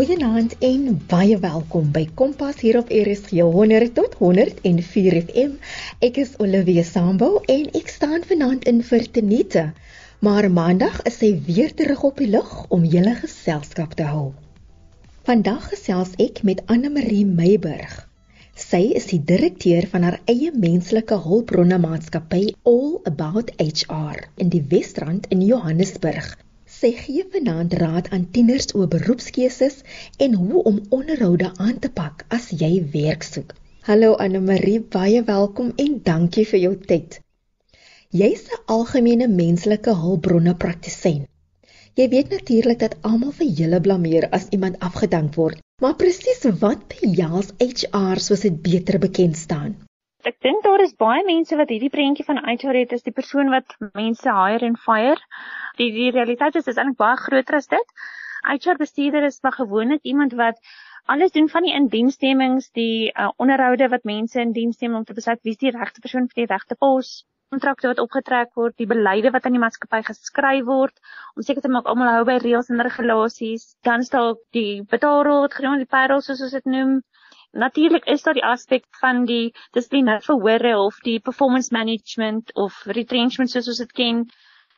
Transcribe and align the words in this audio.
Goeienaand 0.00 0.54
en 0.64 0.84
baie 1.08 1.34
welkom 1.40 1.90
by 1.92 2.06
Kompas 2.16 2.62
hier 2.64 2.78
op 2.78 2.88
RSG 2.88 3.42
100 3.44 3.90
tot 3.98 4.14
104 4.20 5.16
FM. 5.18 5.50
Ek 6.08 6.16
is 6.22 6.30
Olivia 6.40 6.84
Sambo 6.88 7.42
en 7.54 7.66
ek 7.76 7.92
staan 7.92 8.24
vanaand 8.30 8.64
in 8.72 8.80
vir 8.92 9.04
Tenita. 9.18 9.66
Maar 10.24 10.48
Maandag 10.56 11.02
is 11.12 11.20
sy 11.20 11.34
weer 11.50 11.76
terug 11.76 12.06
op 12.08 12.24
die 12.24 12.30
lug 12.32 12.56
om 12.72 12.88
julle 12.94 13.12
geselskap 13.20 13.92
te 14.00 14.08
hou. 14.08 14.30
Vandag 15.28 15.68
gesels 15.74 16.16
ek 16.16 16.40
met 16.48 16.64
Anne 16.72 16.88
Marie 16.96 17.26
Meiburg. 17.28 17.92
Sy 18.56 18.86
is 18.96 19.12
die 19.12 19.20
direkteur 19.20 19.84
van 19.92 20.08
haar 20.08 20.22
eie 20.24 20.48
menslike 20.64 21.20
hulpbronne 21.28 21.76
maatskappy 21.84 22.46
All 22.64 23.02
About 23.04 23.52
HR 23.60 24.30
in 24.40 24.48
die 24.48 24.64
Wesrand 24.72 25.28
in 25.28 25.44
Johannesburg 25.44 26.38
Sy 26.80 26.88
gee 26.96 27.22
vanaand 27.32 27.74
raad 27.80 28.06
aan 28.16 28.22
tieners 28.34 28.70
oor 28.74 28.86
beroepskeuses 28.92 29.74
en 30.26 30.36
hoe 30.42 30.62
om 30.70 30.78
onderhoude 30.98 31.50
aan 31.64 31.74
te 31.84 31.90
pak 31.98 32.22
as 32.36 32.46
jy 32.62 32.70
werk 32.94 33.26
soek. 33.26 33.50
Hallo 33.88 34.14
Anne 34.26 34.40
Marie, 34.40 34.78
baie 34.94 35.20
welkom 35.26 35.74
en 35.84 35.98
dankie 36.06 36.46
vir 36.52 36.60
jou 36.62 36.70
tyd. 36.92 37.18
Jy's 38.20 38.46
'n 38.48 38.62
algemene 38.76 39.28
menslike 39.34 39.98
hulpbronne 40.04 40.56
praktisyn. 40.64 41.20
Jy 42.00 42.08
weet 42.16 42.32
natuurlik 42.36 42.80
dat 42.86 42.96
almal 43.10 43.36
vir 43.42 43.52
julle 43.60 43.80
blameer 43.88 44.30
as 44.40 44.48
iemand 44.48 44.80
afgedank 44.90 45.36
word, 45.42 45.60
maar 45.82 46.00
presies 46.00 46.48
wat 46.64 46.88
behels 46.96 47.52
HR 47.60 48.24
soos 48.30 48.48
dit 48.48 48.62
beter 48.70 48.98
bekend 49.04 49.36
staan? 49.36 49.76
Ek 50.28 50.36
dink 50.44 50.64
daar 50.64 50.82
is 50.84 50.92
baie 51.00 51.20
mense 51.24 51.56
wat 51.56 51.70
hierdie 51.72 51.92
prentjie 51.92 52.24
van 52.26 52.38
HR 52.44 52.76
het 52.76 52.90
as 52.92 53.04
die 53.06 53.14
persoon 53.18 53.48
wat 53.52 53.72
mense 53.96 54.32
hire 54.38 54.66
en 54.68 54.76
fire. 54.76 55.16
Die 55.78 55.88
die 55.94 56.10
realiteit 56.12 56.58
is 56.60 56.66
dis 56.66 56.80
eintlik 56.82 56.98
baie 57.00 57.16
groter 57.20 57.56
as 57.56 57.70
dit. 57.72 57.94
HR 58.54 58.76
bestuurder 58.82 59.24
is 59.28 59.40
maar 59.42 59.56
gewoonlik 59.56 60.04
iemand 60.12 60.36
wat 60.36 60.60
alles 61.14 61.32
doen 61.32 61.48
van 61.48 61.64
die 61.64 61.72
indiensstemmings, 61.72 62.68
die 62.76 63.08
uh, 63.14 63.30
onderhoude 63.40 63.88
wat 63.94 64.04
mense 64.04 64.40
in 64.40 64.52
diens 64.52 64.78
neem 64.84 64.98
om 64.98 65.06
te 65.08 65.16
besluit 65.16 65.40
wie 65.42 65.56
is 65.56 65.62
die 65.64 65.72
regte 65.76 66.04
persoon 66.04 66.28
vir 66.28 66.42
die 66.42 66.50
regte 66.52 66.76
pos, 66.76 67.14
kontrakte 67.54 67.88
wat 67.88 68.04
opgetrek 68.04 68.52
word, 68.60 68.76
die 68.76 68.90
beleide 68.92 69.32
wat 69.32 69.48
aan 69.48 69.56
die 69.56 69.62
maatskappy 69.64 70.02
geskryf 70.10 70.68
word 70.68 71.00
om 71.34 71.46
seker 71.48 71.64
te 71.64 71.72
maak 71.72 71.88
almal 71.88 72.12
hou 72.18 72.26
by 72.28 72.36
reëls 72.44 72.68
en 72.68 72.84
regulasies. 72.84 73.70
Dan 73.88 74.04
staan 74.04 74.36
die 74.52 74.82
betaalrol 74.92 75.46
wat 75.46 75.56
genoem 75.56 75.80
die 75.80 75.88
payroll 75.96 76.20
soos 76.28 76.44
ons 76.44 76.58
dit 76.60 76.68
noem 76.76 77.00
Natuurlik 77.52 78.04
is 78.04 78.22
daar 78.22 78.36
die 78.38 78.44
aspek 78.46 78.84
van 79.00 79.24
die 79.26 79.52
dissiplinêre 79.74 80.22
verhore 80.22 80.76
of 80.78 80.98
die 81.06 81.18
performance 81.20 81.74
management 81.74 82.52
of 82.54 82.76
retrenchment 82.86 83.50
soos 83.50 83.70
ons 83.72 83.80
dit 83.82 83.92
ken. 83.92 84.20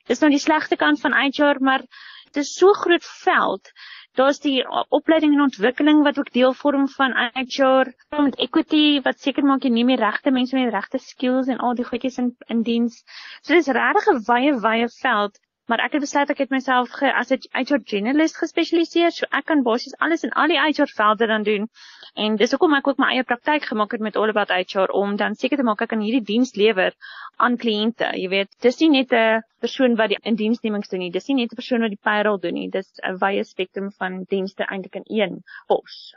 Dis 0.08 0.22
nou 0.24 0.30
die 0.32 0.40
slegte 0.40 0.78
kant 0.80 1.00
van 1.02 1.12
HR, 1.12 1.60
maar 1.60 1.84
dit 2.32 2.40
is 2.42 2.54
so 2.56 2.72
groot 2.72 3.04
veld. 3.04 3.68
Daar's 4.16 4.40
die 4.40 4.64
opleiding 4.88 5.36
en 5.36 5.44
ontwikkeling 5.48 6.00
wat 6.06 6.18
ook 6.18 6.32
deel 6.32 6.56
vorm 6.56 6.88
van 6.96 7.12
HR, 7.36 7.92
met 8.16 8.40
equity 8.46 9.00
wat 9.04 9.20
seker 9.20 9.44
maak 9.44 9.64
jy 9.64 9.72
neem 9.76 9.92
die 9.92 10.00
regte 10.00 10.32
mense 10.32 10.56
met 10.56 10.70
die 10.70 10.76
regte 10.76 10.98
skills 10.98 11.52
en 11.52 11.60
al 11.60 11.76
die 11.76 11.88
goedjies 11.88 12.18
in 12.24 12.34
in 12.48 12.64
diens. 12.66 13.02
So 13.42 13.52
dis 13.52 13.68
regtig 13.68 14.08
'n 14.14 14.24
wye 14.32 14.56
wye 14.64 14.88
veld 14.96 15.38
maar 15.70 15.80
ek 15.84 15.92
het 15.94 16.02
besluit 16.02 16.30
ek 16.32 16.40
het 16.42 16.50
myself 16.50 16.90
ge, 16.98 17.08
as 17.14 17.30
'n 17.30 17.38
HR 17.54 17.82
generalist 17.90 18.38
gespesialiseer, 18.38 19.12
so 19.14 19.26
ek 19.38 19.44
kan 19.50 19.62
basies 19.62 19.94
alles 20.06 20.24
in 20.26 20.32
al 20.42 20.48
die 20.52 20.58
HR 20.58 20.90
velde 20.90 21.26
dan 21.30 21.42
doen. 21.42 21.68
En 22.14 22.36
dis 22.36 22.50
hoekom 22.50 22.74
ek 22.78 22.88
ook 22.88 22.98
my 22.98 23.10
eie 23.14 23.24
praktyk 23.24 23.68
gemaak 23.70 23.92
het 23.92 24.00
met 24.00 24.16
All 24.16 24.32
About 24.32 24.50
HR 24.50 24.90
om 25.02 25.16
dan 25.16 25.34
seker 25.34 25.56
te 25.56 25.66
maak 25.68 25.80
ek 25.80 25.92
kan 25.94 26.00
hierdie 26.00 26.24
diens 26.32 26.54
lewer 26.54 26.92
aan 27.36 27.56
kliënte. 27.56 28.10
Jy 28.18 28.28
weet, 28.28 28.50
dis 28.60 28.80
nie 28.80 28.90
net 28.90 29.12
'n 29.12 29.42
persoon 29.60 29.96
wat 29.96 30.08
die 30.08 30.18
indiensnemings 30.22 30.88
doen 30.88 31.00
nie, 31.00 31.10
dis 31.10 31.28
nie 31.28 31.36
net 31.42 31.52
'n 31.52 31.60
persoon 31.62 31.80
wat 31.80 31.94
die 31.94 32.02
payroll 32.02 32.40
doen 32.40 32.54
nie, 32.54 32.68
dis 32.68 32.90
'n 33.02 33.18
wye 33.18 33.44
spektrum 33.44 33.92
van 33.92 34.24
dienste 34.28 34.64
eintlik 34.64 34.96
in 34.96 35.06
een 35.06 35.42
pos. 35.68 36.14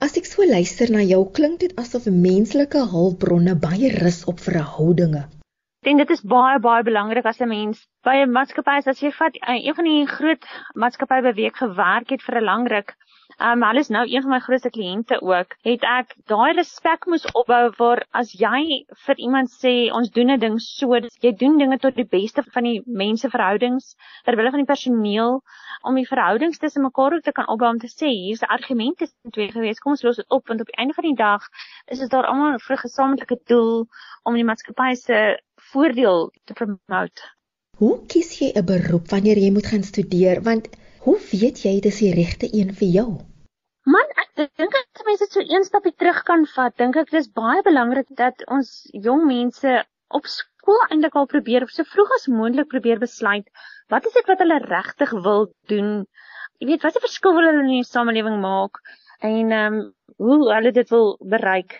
As 0.00 0.16
ek 0.16 0.26
so 0.26 0.42
luister 0.42 0.90
na 0.90 1.02
jou, 1.02 1.30
klink 1.30 1.60
dit 1.60 1.76
asof 1.76 2.06
menslike 2.06 2.88
hulpbronne 2.90 3.54
baie 3.54 3.88
rus 4.02 4.24
op 4.24 4.40
verhoudinge 4.40 5.28
dink 5.86 5.98
dit 5.98 6.10
is 6.14 6.20
baie 6.32 6.58
baie 6.62 6.82
belangrik 6.86 7.26
as 7.26 7.40
'n 7.42 7.48
mens 7.50 7.78
by 8.06 8.14
'n 8.22 8.34
maatskappy 8.34 8.74
is 8.78 8.86
as 8.90 9.00
jy 9.02 9.10
vat 9.14 9.34
uh, 9.36 9.54
een 9.54 9.74
van 9.74 9.84
die 9.84 10.06
groot 10.06 10.44
maatskappye 10.84 11.22
by 11.26 11.32
week 11.38 11.56
gewerk 11.62 12.10
het 12.14 12.22
vir 12.22 12.38
'n 12.40 12.44
lang 12.44 12.68
ruk. 12.70 12.94
Um 13.40 13.62
hulle 13.66 13.80
is 13.80 13.90
nou 13.90 14.04
een 14.06 14.22
van 14.22 14.30
my 14.30 14.38
grootste 14.44 14.70
kliënte 14.70 15.18
ook. 15.22 15.56
Het 15.66 15.82
ek 15.82 16.14
daai 16.30 16.52
respek 16.54 17.06
moes 17.06 17.26
opbou 17.32 17.72
waar 17.78 18.04
as 18.12 18.30
jy 18.30 18.84
vir 19.06 19.16
iemand 19.26 19.50
sê 19.50 19.90
ons 19.98 20.10
doen 20.10 20.30
'n 20.30 20.38
ding 20.38 20.60
so, 20.60 20.94
jy 20.94 21.32
doen 21.42 21.58
dinge 21.58 21.78
tot 21.78 21.96
die 21.96 22.06
beste 22.06 22.44
van 22.54 22.62
die 22.62 22.82
menseverhoudings, 22.86 23.96
terwyl 24.24 24.50
van 24.50 24.62
die 24.62 24.72
personeel 24.74 25.42
om 25.82 25.94
die 25.94 26.06
verhoudings 26.06 26.58
tussen 26.58 26.82
mekaar 26.82 27.14
ook 27.14 27.22
te 27.22 27.32
kan 27.32 27.48
opbou 27.48 27.70
om 27.70 27.78
te 27.78 27.90
sê 27.90 28.06
hier's 28.06 28.42
'n 28.42 28.54
argument 28.54 28.98
tussen 28.98 29.30
twee 29.32 29.50
gewees. 29.50 29.80
Kom 29.80 29.92
ons 29.92 30.02
los 30.02 30.16
dit 30.16 30.30
op 30.30 30.46
want 30.46 30.60
op 30.60 30.66
die 30.66 30.78
einde 30.78 30.94
van 30.94 31.04
die 31.04 31.18
dag 31.18 31.42
is 31.86 31.98
dit 31.98 32.10
daar 32.10 32.26
almal 32.26 32.58
vir 32.58 32.76
'n 32.76 32.86
gesamentlike 32.86 33.38
doel 33.46 33.88
om 34.22 34.34
die 34.34 34.44
maatskappy 34.44 34.94
se 34.94 35.38
voordeel 35.74 36.30
te 36.44 36.56
promote. 36.58 37.28
Hoe 37.80 37.96
kies 38.12 38.30
jy 38.38 38.52
'n 38.54 38.64
beroep 38.70 39.10
wanneer 39.10 39.38
jy 39.42 39.50
moet 39.50 39.68
gaan 39.72 39.82
studeer? 39.82 40.42
Want 40.48 40.68
hoe 41.04 41.18
weet 41.30 41.62
jy 41.66 41.80
dis 41.80 41.98
die 42.04 42.14
regte 42.14 42.48
een 42.52 42.74
vir 42.80 42.88
jou? 42.98 43.10
Man, 43.84 44.08
ek 44.22 44.50
dink 44.62 44.74
as 44.78 45.06
mense 45.06 45.24
dit 45.24 45.32
so 45.32 45.42
een 45.54 45.64
stapie 45.64 45.94
terug 45.96 46.22
kan 46.28 46.46
vat, 46.54 46.76
dink 46.76 46.96
ek 46.96 47.10
dis 47.10 47.32
baie 47.40 47.62
belangrik 47.66 48.08
dat 48.20 48.44
ons 48.46 48.70
jong 48.92 49.24
mense 49.26 49.84
op 50.18 50.26
skool 50.26 50.82
eintlik 50.88 51.16
al 51.18 51.26
probeer 51.26 51.66
so 51.68 51.82
vroeg 51.94 52.12
as 52.18 52.28
moontlik 52.28 52.68
probeer 52.68 53.00
besluit 53.02 53.48
wat 53.92 54.06
is 54.06 54.14
dit 54.16 54.28
wat 54.30 54.40
hulle 54.44 54.58
regtig 54.64 55.10
wil 55.26 55.48
doen? 55.72 55.90
Jy 56.60 56.68
weet, 56.68 56.84
wat 56.86 56.96
'n 56.96 57.06
verskil 57.06 57.34
wil 57.36 57.48
hulle 57.48 57.64
in 57.64 57.72
die 57.74 57.88
samelewing 57.88 58.38
maak? 58.40 58.78
En 59.22 59.52
ehm 59.56 59.74
um, 59.74 59.82
hoe 60.22 60.38
hulle 60.54 60.70
dit 60.76 60.90
wil 60.92 61.08
bereik. 61.34 61.72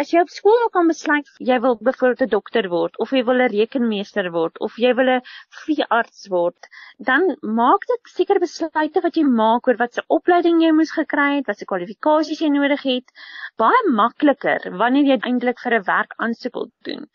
As 0.00 0.10
jy 0.12 0.20
op 0.24 0.30
skool 0.34 0.68
kan 0.74 0.90
besluit 0.90 1.28
jy 1.50 1.56
wil 1.64 1.76
byvoorbeeld 1.88 2.24
'n 2.26 2.32
dokter 2.34 2.68
word 2.74 2.98
of 3.04 3.14
jy 3.16 3.22
wil 3.28 3.42
'n 3.44 3.52
rekenmeester 3.54 4.30
word 4.36 4.58
of 4.66 4.76
jy 4.84 4.92
wil 4.98 5.10
'n 5.14 5.22
veearts 5.62 6.28
word, 6.34 6.68
dan 7.10 7.26
maak 7.60 7.86
dit 7.92 8.12
seker 8.16 8.42
besluite 8.46 9.02
wat 9.06 9.16
jy 9.16 9.24
maak 9.42 9.66
oor 9.68 9.80
wat 9.84 9.94
se 9.94 10.06
opleiding 10.18 10.62
jy 10.62 10.72
moes 10.80 10.94
gekry 10.98 11.30
het, 11.36 11.46
wat 11.46 11.58
se 11.58 11.70
kwalifikasies 11.72 12.42
jy 12.44 12.52
nodig 12.58 12.82
het, 12.92 13.16
baie 13.64 13.82
makliker 14.02 14.70
wanneer 14.84 15.10
jy 15.14 15.18
eintlik 15.22 15.58
vir 15.66 15.78
'n 15.78 15.88
werk 15.94 16.14
aansoek 16.18 16.54
wil 16.54 16.70
doen 16.90 17.08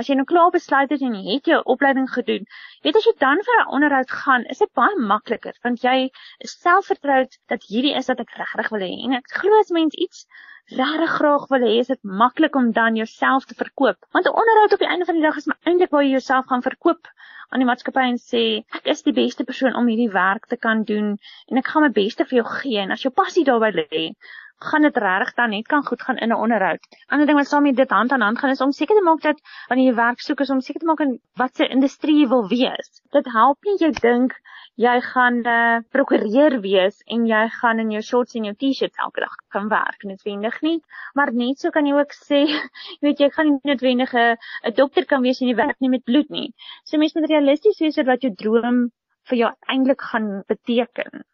as 0.00 0.08
jy 0.08 0.16
nou 0.18 0.26
klaar 0.30 0.50
besluit 0.54 0.90
het 0.90 1.02
en 1.06 1.14
jy 1.18 1.36
het 1.36 1.50
jou 1.50 1.60
opleiding 1.74 2.08
gedoen, 2.10 2.46
weet 2.86 2.96
as 3.00 3.06
jy 3.08 3.14
dan 3.24 3.42
vir 3.46 3.60
'n 3.60 3.74
onderhoud 3.76 4.10
gaan, 4.22 4.46
is 4.54 4.62
dit 4.64 4.72
baie 4.80 4.96
makliker 5.12 5.54
want 5.66 5.82
jy 5.82 6.10
is 6.38 6.56
selfvertroud 6.64 7.38
dat 7.52 7.68
hierdie 7.68 7.94
is 8.00 8.10
wat 8.12 8.20
ek 8.20 8.34
regtig 8.40 8.70
wil 8.74 8.84
hê. 8.86 8.92
En 9.04 9.14
ek 9.20 9.30
glo 9.40 9.60
as 9.60 9.70
mens 9.70 9.94
iets 9.94 10.26
regtig 10.72 11.10
graag 11.18 11.48
wil 11.48 11.60
hê, 11.68 11.78
is 11.80 11.92
dit 11.92 12.02
maklik 12.02 12.56
om 12.56 12.72
dan 12.72 12.96
jouself 12.96 13.44
te 13.44 13.54
verkoop. 13.54 13.98
Want 14.12 14.26
'n 14.26 14.38
onderhoud 14.40 14.72
op 14.72 14.78
die 14.78 14.88
einde 14.88 15.04
van 15.04 15.14
die 15.14 15.22
dag 15.22 15.36
is 15.36 15.46
maar 15.46 15.60
eintlik 15.64 15.90
waar 15.90 16.02
jy 16.02 16.10
jouself 16.10 16.46
gaan 16.46 16.62
verkoop 16.62 17.08
aan 17.50 17.60
die 17.60 17.68
maatskappy 17.68 18.04
en 18.10 18.16
sê 18.18 18.44
ek 18.78 18.86
is 18.92 19.02
die 19.02 19.12
beste 19.12 19.44
persoon 19.44 19.76
om 19.78 19.86
hierdie 19.86 20.10
werk 20.10 20.46
te 20.46 20.56
kan 20.56 20.82
doen 20.84 21.18
en 21.50 21.60
ek 21.60 21.68
gaan 21.70 21.82
my 21.82 21.90
beste 21.90 22.24
vir 22.24 22.40
jou 22.40 22.46
gee 22.60 22.80
en 22.82 22.90
as 22.90 23.02
jou 23.02 23.12
passie 23.12 23.44
daarbey 23.44 23.70
lê, 23.76 24.02
gaan 24.58 24.82
dit 24.82 24.96
regtig 24.96 25.34
dan 25.34 25.50
net 25.50 25.66
kan 25.66 25.84
goed 25.84 26.02
gaan 26.02 26.16
in 26.16 26.28
'n 26.28 26.40
onderhoud. 26.44 26.82
Ander 27.06 27.26
ding 27.26 27.38
wat 27.38 27.46
saam 27.46 27.62
met 27.62 27.76
dit 27.76 27.90
hand 27.90 28.12
aan 28.12 28.20
hand 28.20 28.38
gaan 28.38 28.50
is 28.50 28.60
om 28.60 28.72
seker 28.72 28.96
te 28.96 29.02
maak 29.02 29.20
dat 29.20 29.40
wanneer 29.68 29.90
jy 29.90 29.94
werk 29.94 30.20
soek 30.20 30.40
is 30.40 30.50
om 30.50 30.60
seker 30.60 30.80
te 30.80 30.86
maak 30.86 31.00
in 31.00 31.20
watter 31.34 31.70
industrie 31.70 32.20
jy 32.20 32.28
wil 32.28 32.48
wees. 32.48 33.02
Dit 33.10 33.26
help 33.32 33.58
nie 33.64 33.76
jy 33.78 33.90
dink 33.90 34.32
jy 34.76 35.00
gaan 35.00 35.36
'n 35.42 35.46
uh, 35.46 35.82
prokureur 35.90 36.60
wees 36.60 37.02
en 37.06 37.26
jy 37.26 37.48
gaan 37.48 37.78
in 37.78 37.90
jou 37.90 38.02
shorts 38.02 38.34
en 38.34 38.44
jou 38.44 38.54
T-shirts 38.54 38.98
elke 38.98 39.20
dag 39.20 39.34
kan 39.48 39.68
werk 39.68 40.02
noodwendig 40.02 40.60
nie, 40.62 40.80
maar 41.14 41.32
net 41.32 41.58
so 41.58 41.70
kan 41.70 41.86
jy 41.86 41.94
ook 41.94 42.12
sê, 42.12 42.40
jy 43.00 43.02
weet 43.08 43.20
jy 43.20 43.30
gaan 43.30 43.46
nie 43.46 43.60
noodwendig 43.70 44.14
'n 44.14 44.74
dokter 44.74 45.04
kan 45.04 45.22
wees 45.22 45.40
en 45.40 45.48
jy 45.48 45.54
werk 45.54 45.78
nie 45.80 45.90
met 45.90 46.04
bloed 46.04 46.30
nie. 46.30 46.54
So 46.84 46.98
mens 46.98 47.14
moet 47.14 47.30
realisties 47.30 47.78
wees 47.80 47.98
oor 47.98 48.10
wat 48.10 48.22
jou 48.22 48.34
droom 48.34 48.90
vir 49.30 49.38
jou 49.38 49.52
eintlik 49.68 50.00
gaan 50.00 50.42
beteken. 50.48 51.24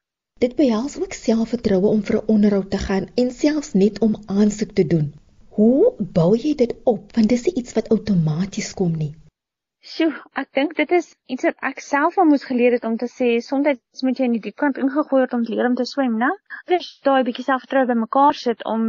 Dit 0.40 0.54
behels 0.56 0.94
ook 0.96 1.12
selfvertroue 1.12 1.88
om 1.94 1.98
vir 2.08 2.16
'n 2.19 2.28
onderhoud 2.34 2.70
te 2.75 2.78
gaan 2.82 3.06
en 3.22 3.31
selfs 3.38 3.72
net 3.81 3.98
om 4.06 4.14
aansoek 4.26 4.70
te 4.78 4.84
doen. 4.92 5.12
Hoe 5.56 5.92
bou 6.19 6.31
jy 6.37 6.52
dit 6.62 6.72
op? 6.92 7.02
Want 7.16 7.28
dis 7.28 7.44
iets 7.46 7.75
wat 7.78 7.90
outomaties 7.96 8.70
kom 8.78 8.94
nie. 9.00 9.10
Sjoe, 9.90 10.14
ek 10.42 10.48
dink 10.58 10.72
dit 10.76 10.94
is 11.00 11.10
iets 11.26 11.44
wat 11.48 11.60
ek 11.70 11.84
self 11.88 12.16
al 12.19 12.28
moes 12.31 12.48
geleer 12.52 12.72
het 12.78 12.88
om 12.90 12.96
te 12.96 13.10
sê 13.19 13.28
soms 13.48 14.02
moet 14.08 14.19
jy 14.19 14.31
in 14.31 14.38
die 14.38 14.42
diep 14.46 14.56
kant 14.64 14.81
ingegooi 14.84 15.20
word 15.20 15.37
om 15.37 15.44
te 15.44 15.52
leer 15.52 15.69
om 15.69 15.76
te 15.82 15.88
swem, 15.92 16.16
né? 16.25 16.32
Dis 16.72 16.88
daai 17.04 17.22
bietjie 17.28 17.44
selfvertroue 17.50 17.92
bymekaar 17.92 18.40
sit 18.44 18.64
om 18.64 18.87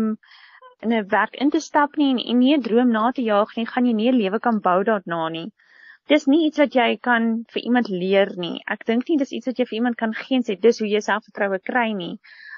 in 0.80 0.94
'n 0.94 1.08
werk 1.18 1.36
in 1.36 1.52
te 1.52 1.60
stap 1.60 1.98
nie 1.98 2.14
en 2.30 2.40
nie 2.40 2.56
'n 2.56 2.64
droom 2.70 2.96
na 2.96 3.12
te 3.12 3.28
jaag 3.28 3.58
nie, 3.58 3.68
gaan 3.74 3.86
jy 3.86 3.94
nie 4.00 4.10
'n 4.12 4.22
lewe 4.24 4.40
kan 4.40 4.64
bou 4.70 4.84
daarna 4.84 5.28
nie 5.30 5.50
dis 6.12 6.26
nie 6.28 6.46
iets 6.48 6.60
wat 6.60 6.74
jy 6.76 6.88
kan 7.08 7.28
vir 7.54 7.62
iemand 7.68 7.90
leer 7.90 8.32
nie. 8.44 8.56
Ek 8.74 8.82
dink 8.90 9.08
nie 9.10 9.18
dis 9.20 9.32
iets 9.38 9.48
wat 9.48 9.60
jy 9.62 9.66
vir 9.70 9.78
iemand 9.78 9.98
kan 10.02 10.16
gee 10.22 10.42
sê 10.48 10.58
dis 10.66 10.82
hoe 10.84 10.90
jy 10.92 11.00
selfvertroue 11.06 11.60
kry 11.70 11.92
nie. 12.00 12.16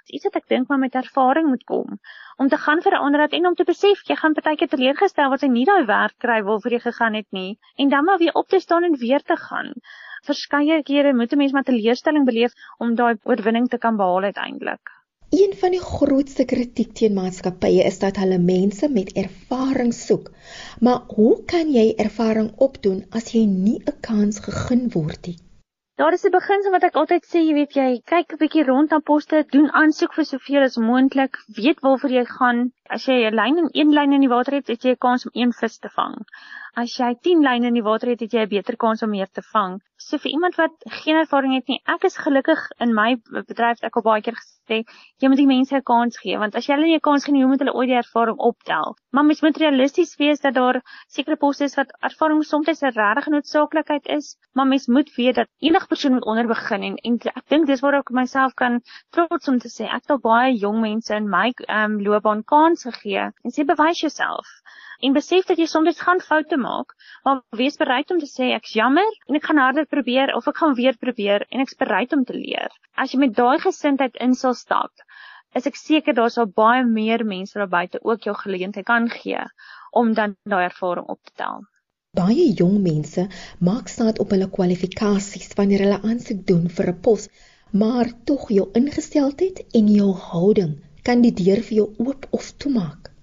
Dis 0.08 0.16
iets 0.18 0.28
wat 0.30 0.40
ek 0.40 0.48
dink 0.54 0.72
maar 0.72 0.82
met 0.82 0.98
ervaring 1.02 1.52
moet 1.52 1.66
kom. 1.70 2.00
Om 2.42 2.50
te 2.54 2.60
gaan 2.64 2.82
vir 2.86 2.98
'n 2.98 3.04
onderhoud 3.10 3.36
en 3.40 3.50
om 3.52 3.58
te 3.60 3.68
besef 3.70 4.02
jy 4.10 4.18
gaan 4.22 4.38
partykeer 4.40 4.72
teleurgestel 4.74 5.30
word 5.30 5.44
as 5.44 5.48
jy 5.48 5.52
nie 5.54 5.68
daai 5.70 5.86
werk 5.92 6.18
kry 6.26 6.40
waarvoor 6.50 6.78
jy 6.78 6.82
gegaan 6.88 7.20
het 7.20 7.30
nie 7.40 7.60
en 7.78 7.94
dan 7.94 8.06
maar 8.10 8.18
weer 8.24 8.34
op 8.42 8.50
te 8.50 8.60
staan 8.60 8.90
en 8.90 8.98
weer 9.06 9.22
te 9.22 9.38
gaan. 9.46 9.72
Verskeie 10.26 10.82
kere 10.90 11.14
moet 11.14 11.34
'n 11.34 11.38
mens 11.38 11.54
maar 11.54 11.70
teleurstelling 11.70 12.26
beleef 12.26 12.54
om 12.80 12.96
daai 12.96 13.16
oorwinning 13.24 13.70
te 13.70 13.78
kan 13.78 13.98
behaal 13.98 14.32
uiteindelik. 14.32 15.03
Een 15.34 15.54
van 15.58 15.72
die 15.74 15.82
grootste 15.82 16.44
kritiek 16.46 16.92
teen 16.98 17.16
maatskappye 17.18 17.86
is 17.90 17.96
dat 18.02 18.20
hulle 18.22 18.38
mense 18.42 18.90
met 18.98 19.08
ervaring 19.22 19.94
soek. 20.00 20.28
Maar 20.86 21.00
hoe 21.16 21.32
kan 21.54 21.72
jy 21.74 21.86
ervaring 22.04 22.52
opdoen 22.66 23.00
as 23.20 23.32
jy 23.34 23.42
nie 23.54 23.80
'n 23.80 23.96
kans 24.08 24.38
gegee 24.48 24.92
word 24.98 25.30
nie? 25.30 25.38
Daar 26.02 26.14
is 26.14 26.26
'n 26.26 26.36
beginsel 26.38 26.72
wat 26.76 26.86
ek 26.90 27.00
altyd 27.02 27.26
sê, 27.32 27.42
jy 27.48 27.54
weet 27.54 27.74
jy, 27.80 27.90
kyk 28.14 28.34
'n 28.34 28.42
bietjie 28.44 28.68
rond 28.70 28.94
aan 28.94 29.06
poste, 29.10 29.42
doen 29.56 29.72
aansoek 29.82 30.14
vir 30.14 30.26
soveel 30.26 30.64
as 30.68 30.78
moontlik, 30.78 31.42
weet 31.58 31.82
waarvoor 31.82 32.14
jy 32.20 32.26
gaan. 32.38 32.62
As 32.90 33.06
jy 33.08 33.30
'n 33.30 33.36
lyn 33.36 33.58
en 33.58 33.70
een 33.72 33.94
lyn 33.94 34.14
in 34.14 34.22
die 34.22 34.34
water 34.36 34.54
het, 34.54 34.68
het 34.68 34.84
jy 34.84 34.92
'n 34.92 35.04
kans 35.06 35.26
om 35.26 35.32
een 35.34 35.54
vis 35.54 35.78
te 35.80 35.90
vang 35.90 36.16
as 36.82 36.94
jy 36.98 37.12
10 37.22 37.44
lyne 37.46 37.70
in 37.70 37.76
die 37.78 37.86
water 37.86 38.10
het, 38.10 38.22
het 38.26 38.34
jy 38.34 38.44
'n 38.44 38.50
beter 38.50 38.76
kans 38.78 39.04
om 39.06 39.12
meer 39.14 39.30
te 39.30 39.42
vang. 39.54 39.80
So 39.98 40.18
vir 40.18 40.32
iemand 40.32 40.56
wat 40.58 40.74
geen 41.04 41.16
ervaring 41.16 41.54
het 41.54 41.68
nie, 41.68 41.80
ek 41.86 42.04
is 42.04 42.18
gelukkig 42.18 42.60
in 42.82 42.94
my 42.94 43.16
bedryf 43.30 43.84
ek 43.84 43.96
al 43.96 44.02
baie 44.02 44.22
keer 44.22 44.34
gesê, 44.34 44.82
jy 45.22 45.30
moet 45.30 45.38
die 45.38 45.48
mense 45.48 45.76
'n 45.76 45.84
kans 45.86 46.18
gee 46.18 46.38
want 46.38 46.56
as 46.56 46.66
jy 46.68 46.74
hulle 46.74 46.88
nie 46.88 46.96
'n 46.96 47.08
kans 47.10 47.26
gee 47.26 47.34
nie, 47.34 47.44
hoe 47.44 47.52
moet 47.52 47.60
hulle 47.60 47.76
ooit 47.78 47.90
die 47.90 48.02
ervaring 48.02 48.38
optel? 48.38 48.96
Maar 49.12 49.24
mens 49.26 49.42
moet 49.42 49.58
realisties 49.58 50.16
wees 50.18 50.42
dat 50.42 50.56
daar 50.56 50.82
sekere 51.08 51.38
poste 51.38 51.64
is 51.66 51.76
wat 51.76 51.94
ervaring 52.02 52.44
soms 52.44 52.68
'n 52.68 52.92
regte 52.92 53.30
noodsaaklikheid 53.30 54.08
is, 54.08 54.36
maar 54.54 54.66
mens 54.66 54.88
moet 54.88 55.16
weet 55.16 55.36
dat 55.36 55.48
enige 55.60 55.88
persoon 55.88 56.14
moet 56.14 56.26
onder 56.26 56.48
begin 56.48 56.82
en, 56.84 56.96
en 56.96 57.20
ek 57.36 57.48
dink 57.50 57.68
dis 57.68 57.82
waar 57.82 58.00
ek 58.02 58.10
myself 58.10 58.54
kan 58.56 58.82
trots 59.12 59.48
om 59.48 59.60
te 59.60 59.70
sê 59.70 59.86
ek 59.86 60.02
het 60.02 60.12
al 60.12 60.20
baie 60.20 60.58
jong 60.58 60.82
mense 60.82 61.14
in 61.16 61.30
my 61.30 61.54
um, 61.70 62.02
loopbaan 62.02 62.44
kans 62.44 62.73
gegee 62.82 63.30
en 63.30 63.54
sê 63.54 63.66
bewys 63.66 64.02
jouself 64.02 64.50
en 65.04 65.14
besef 65.14 65.48
dat 65.50 65.60
jy 65.60 65.66
soms 65.68 66.00
gaan 66.00 66.22
foute 66.24 66.58
maak, 66.58 66.94
maar 67.26 67.42
wees 67.60 67.76
bereid 67.78 68.12
om 68.12 68.20
te 68.22 68.30
sê 68.30 68.54
ek's 68.56 68.76
jammer 68.78 69.10
en 69.28 69.36
ek 69.40 69.50
gaan 69.50 69.60
harder 69.60 69.88
probeer 69.96 70.32
of 70.38 70.48
ek 70.48 70.62
gaan 70.62 70.78
weer 70.80 70.98
probeer 71.00 71.44
en 71.50 71.64
ek's 71.64 71.76
bereid 71.80 72.16
om 72.16 72.24
te 72.24 72.38
leer. 72.38 72.72
As 72.96 73.12
jy 73.12 73.20
met 73.26 73.36
daai 73.36 73.60
gesindheid 73.60 74.16
in 74.24 74.36
sal 74.40 74.56
stap, 74.56 75.04
is 75.60 75.68
ek 75.70 75.78
seker 75.80 76.16
daar 76.18 76.32
sal 76.34 76.48
baie 76.48 76.86
meer 76.88 77.26
mense 77.28 77.60
daar 77.60 77.72
buite 77.74 78.00
ook 78.02 78.30
jou 78.30 78.36
geleentheid 78.40 78.88
kan 78.88 79.10
gee 79.12 79.44
om 79.92 80.14
dan 80.18 80.38
daai 80.50 80.66
ervaring 80.70 81.10
op 81.12 81.20
te 81.22 81.36
tel. 81.44 81.68
Baie 82.16 82.48
jong 82.54 82.80
mense 82.86 83.28
maak 83.60 83.92
staat 83.92 84.22
op 84.24 84.32
hulle 84.34 84.48
kwalifikasies 84.56 85.52
wanneer 85.60 85.84
hulle 85.86 86.00
aansoek 86.02 86.46
doen 86.48 86.70
vir 86.78 86.94
'n 86.94 87.00
pos, 87.02 87.28
maar 87.72 88.08
tog 88.24 88.50
jou 88.54 88.70
ingesteldheid 88.80 89.64
en 89.74 89.88
jou 90.00 90.12
houding 90.32 90.76
kan 91.08 91.22
die 91.22 91.34
deur 91.34 91.62
vir 91.70 91.76
jou 91.82 91.88
oop 92.06 92.28
of 92.32 92.52
toemaak. 92.64 93.14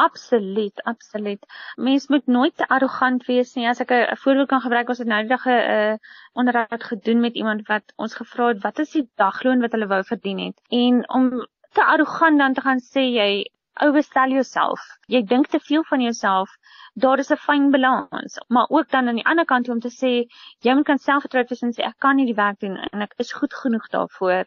Absoluut, 0.00 0.82
absoluut. 0.82 1.46
Mens 1.76 2.06
moet 2.08 2.26
nooit 2.26 2.56
te 2.56 2.68
arrogant 2.68 3.26
wees 3.26 3.54
nie. 3.54 3.66
As 3.68 3.80
ek 3.84 3.90
'n 3.92 4.16
voorbeeld 4.16 4.48
kan 4.48 4.60
gebruik, 4.60 4.88
ons 4.88 4.98
het 4.98 5.06
nou 5.06 5.20
die 5.20 5.28
dag 5.28 5.44
'n 5.46 5.50
uh, 5.76 5.94
onderhoud 6.32 6.84
gedoen 6.84 7.20
met 7.20 7.34
iemand 7.34 7.66
wat 7.68 7.92
ons 7.96 8.14
gevra 8.14 8.46
het 8.48 8.62
wat 8.62 8.78
is 8.78 8.90
die 8.90 9.10
dagloon 9.14 9.60
wat 9.60 9.72
hulle 9.72 9.86
wou 9.86 10.02
verdien 10.04 10.38
het. 10.38 10.60
En 10.68 11.04
om 11.18 11.28
te 11.76 11.84
arrogant 11.84 12.38
dan 12.38 12.54
te 12.54 12.60
gaan 12.60 12.80
sê 12.80 13.02
jy 13.20 13.50
oversell 13.86 14.32
jouself. 14.32 14.80
Jy 15.06 15.22
dink 15.22 15.46
te 15.46 15.60
veel 15.60 15.84
van 15.84 16.00
jouself. 16.00 16.50
Daar 16.94 17.18
is 17.18 17.30
'n 17.30 17.36
fyn 17.36 17.70
balans, 17.70 18.38
maar 18.48 18.66
ook 18.68 18.90
dan 18.90 19.08
aan 19.08 19.20
die 19.20 19.26
ander 19.26 19.44
kant 19.44 19.68
om 19.68 19.80
te 19.80 19.92
sê 20.00 20.12
jy 20.60 20.74
moet 20.74 20.86
kan 20.86 20.98
selfvertrou 20.98 21.44
wees 21.48 21.62
en 21.62 21.72
sê 21.72 21.82
ek 21.84 21.98
kan 21.98 22.16
nie 22.16 22.26
die 22.26 22.40
werk 22.44 22.60
doen 22.60 22.76
en 22.76 23.00
ek 23.00 23.14
is 23.16 23.32
goed 23.32 23.54
genoeg 23.54 23.88
daarvoor 23.88 24.44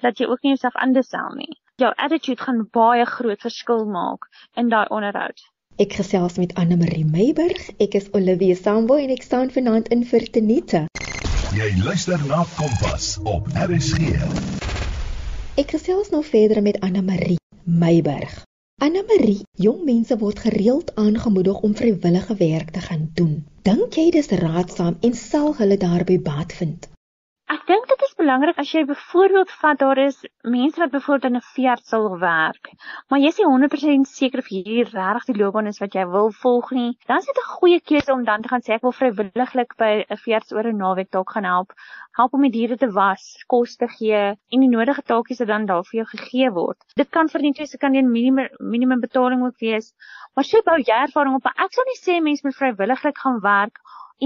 dat 0.00 0.18
jy 0.18 0.26
ook 0.26 0.42
nie 0.42 0.54
jouself 0.54 0.76
andersel 0.76 1.34
nie 1.34 1.61
jou 1.80 1.92
attitude 1.96 2.42
gaan 2.42 2.68
baie 2.70 3.04
groot 3.06 3.40
verskil 3.40 3.84
maak 3.88 4.28
in 4.56 4.68
daai 4.68 4.86
onderhoud. 4.88 5.40
Ek 5.80 5.96
gesels 5.96 6.36
met 6.36 6.52
Anne 6.60 6.76
Marie 6.76 7.06
Meiburg. 7.08 7.62
Ek 7.80 7.96
is 7.96 8.10
Olivia 8.12 8.54
Sambo 8.54 8.98
en 9.00 9.10
ek 9.14 9.24
staan 9.24 9.50
vanaand 9.54 9.88
in 9.94 10.04
vir 10.04 10.28
Tenita. 10.34 10.84
Jy 11.56 11.70
luister 11.84 12.20
na 12.28 12.44
Kompas 12.58 13.16
op 13.24 13.48
RSG. 13.56 14.12
Ek 15.60 15.72
gesels 15.72 16.12
nou 16.12 16.22
verder 16.24 16.62
met 16.62 16.80
Anne 16.84 17.02
Marie 17.02 17.40
Meiburg. 17.64 18.42
Anne 18.82 19.04
Marie, 19.08 19.40
jong 19.62 19.84
mense 19.88 20.16
word 20.18 20.44
gereeld 20.44 20.94
aangemoedig 20.98 21.60
om 21.64 21.76
vrywillige 21.76 22.34
werk 22.36 22.72
te 22.76 22.80
gaan 22.84 23.10
doen. 23.14 23.36
Dink 23.62 23.96
jy 23.96 24.10
dis 24.10 24.32
raadsaam 24.42 24.96
en 25.00 25.14
sal 25.14 25.54
hulle 25.56 25.76
daarby 25.78 26.18
baat 26.20 26.52
vind? 26.52 26.91
Ek 27.52 27.66
dink 27.68 27.84
dit 27.84 28.02
is 28.06 28.14
belangrik 28.16 28.60
as 28.62 28.70
jy 28.72 28.80
byvoorbeeld 28.88 29.50
vat 29.60 29.80
daar 29.80 29.98
is 30.00 30.22
mense 30.54 30.80
wat 30.80 30.92
byvoorbeeld 30.94 31.26
in 31.28 31.36
'n 31.38 31.48
veerdsel 31.56 32.06
werk, 32.22 32.70
maar 33.10 33.20
jy 33.20 33.28
is 33.28 33.40
nie 33.40 33.48
100% 33.48 34.08
seker 34.08 34.40
of 34.40 34.48
hierdie 34.48 34.86
regtig 34.88 35.26
die 35.28 35.36
loopbaan 35.40 35.68
is 35.68 35.80
wat 35.82 35.92
jy 35.98 36.06
wil 36.14 36.32
volg 36.44 36.70
nie. 36.78 36.96
Dan 37.10 37.18
is 37.18 37.28
dit 37.28 37.40
'n 37.42 37.50
goeie 37.58 37.80
keuse 37.90 38.12
om 38.12 38.24
dan 38.24 38.40
te 38.42 38.48
gaan 38.48 38.64
sê 38.64 38.72
ek 38.76 38.86
wil 38.88 38.96
vrywilliglik 39.00 39.76
by 39.76 39.92
'n 40.08 40.20
veerds 40.24 40.52
oor 40.56 40.64
'n 40.70 40.80
naweek 40.84 41.10
dalk 41.10 41.32
gaan 41.36 41.44
help, 41.44 41.76
help 42.16 42.32
om 42.32 42.48
die 42.48 42.54
diere 42.56 42.78
te 42.78 42.90
was, 42.90 43.44
kos 43.46 43.76
te 43.76 43.88
gee 43.98 44.22
en 44.52 44.60
die 44.64 44.72
nodige 44.76 45.02
taakies 45.02 45.44
wat 45.44 45.48
dan 45.48 45.66
daar 45.66 45.84
vir 45.84 46.00
jou 46.00 46.08
gegee 46.16 46.50
word. 46.50 46.78
Dit 46.96 47.10
kan 47.10 47.28
vir 47.28 47.40
die 47.42 47.52
tweede 47.52 47.78
kan 47.78 47.92
'n 47.92 48.10
minimum 48.10 48.48
minimum 48.60 49.00
betaling 49.00 49.44
ook 49.44 49.58
wees. 49.60 49.92
Maar 50.34 50.44
sê 50.44 50.64
bou 50.64 50.78
jy 50.78 51.04
ervaring 51.04 51.34
op, 51.34 51.44
ek 51.44 51.72
sal 51.72 51.84
nie 51.84 52.00
sê 52.00 52.22
mense 52.22 52.46
moet 52.46 52.56
vrywilliglik 52.56 53.18
gaan 53.18 53.40
werk 53.42 53.76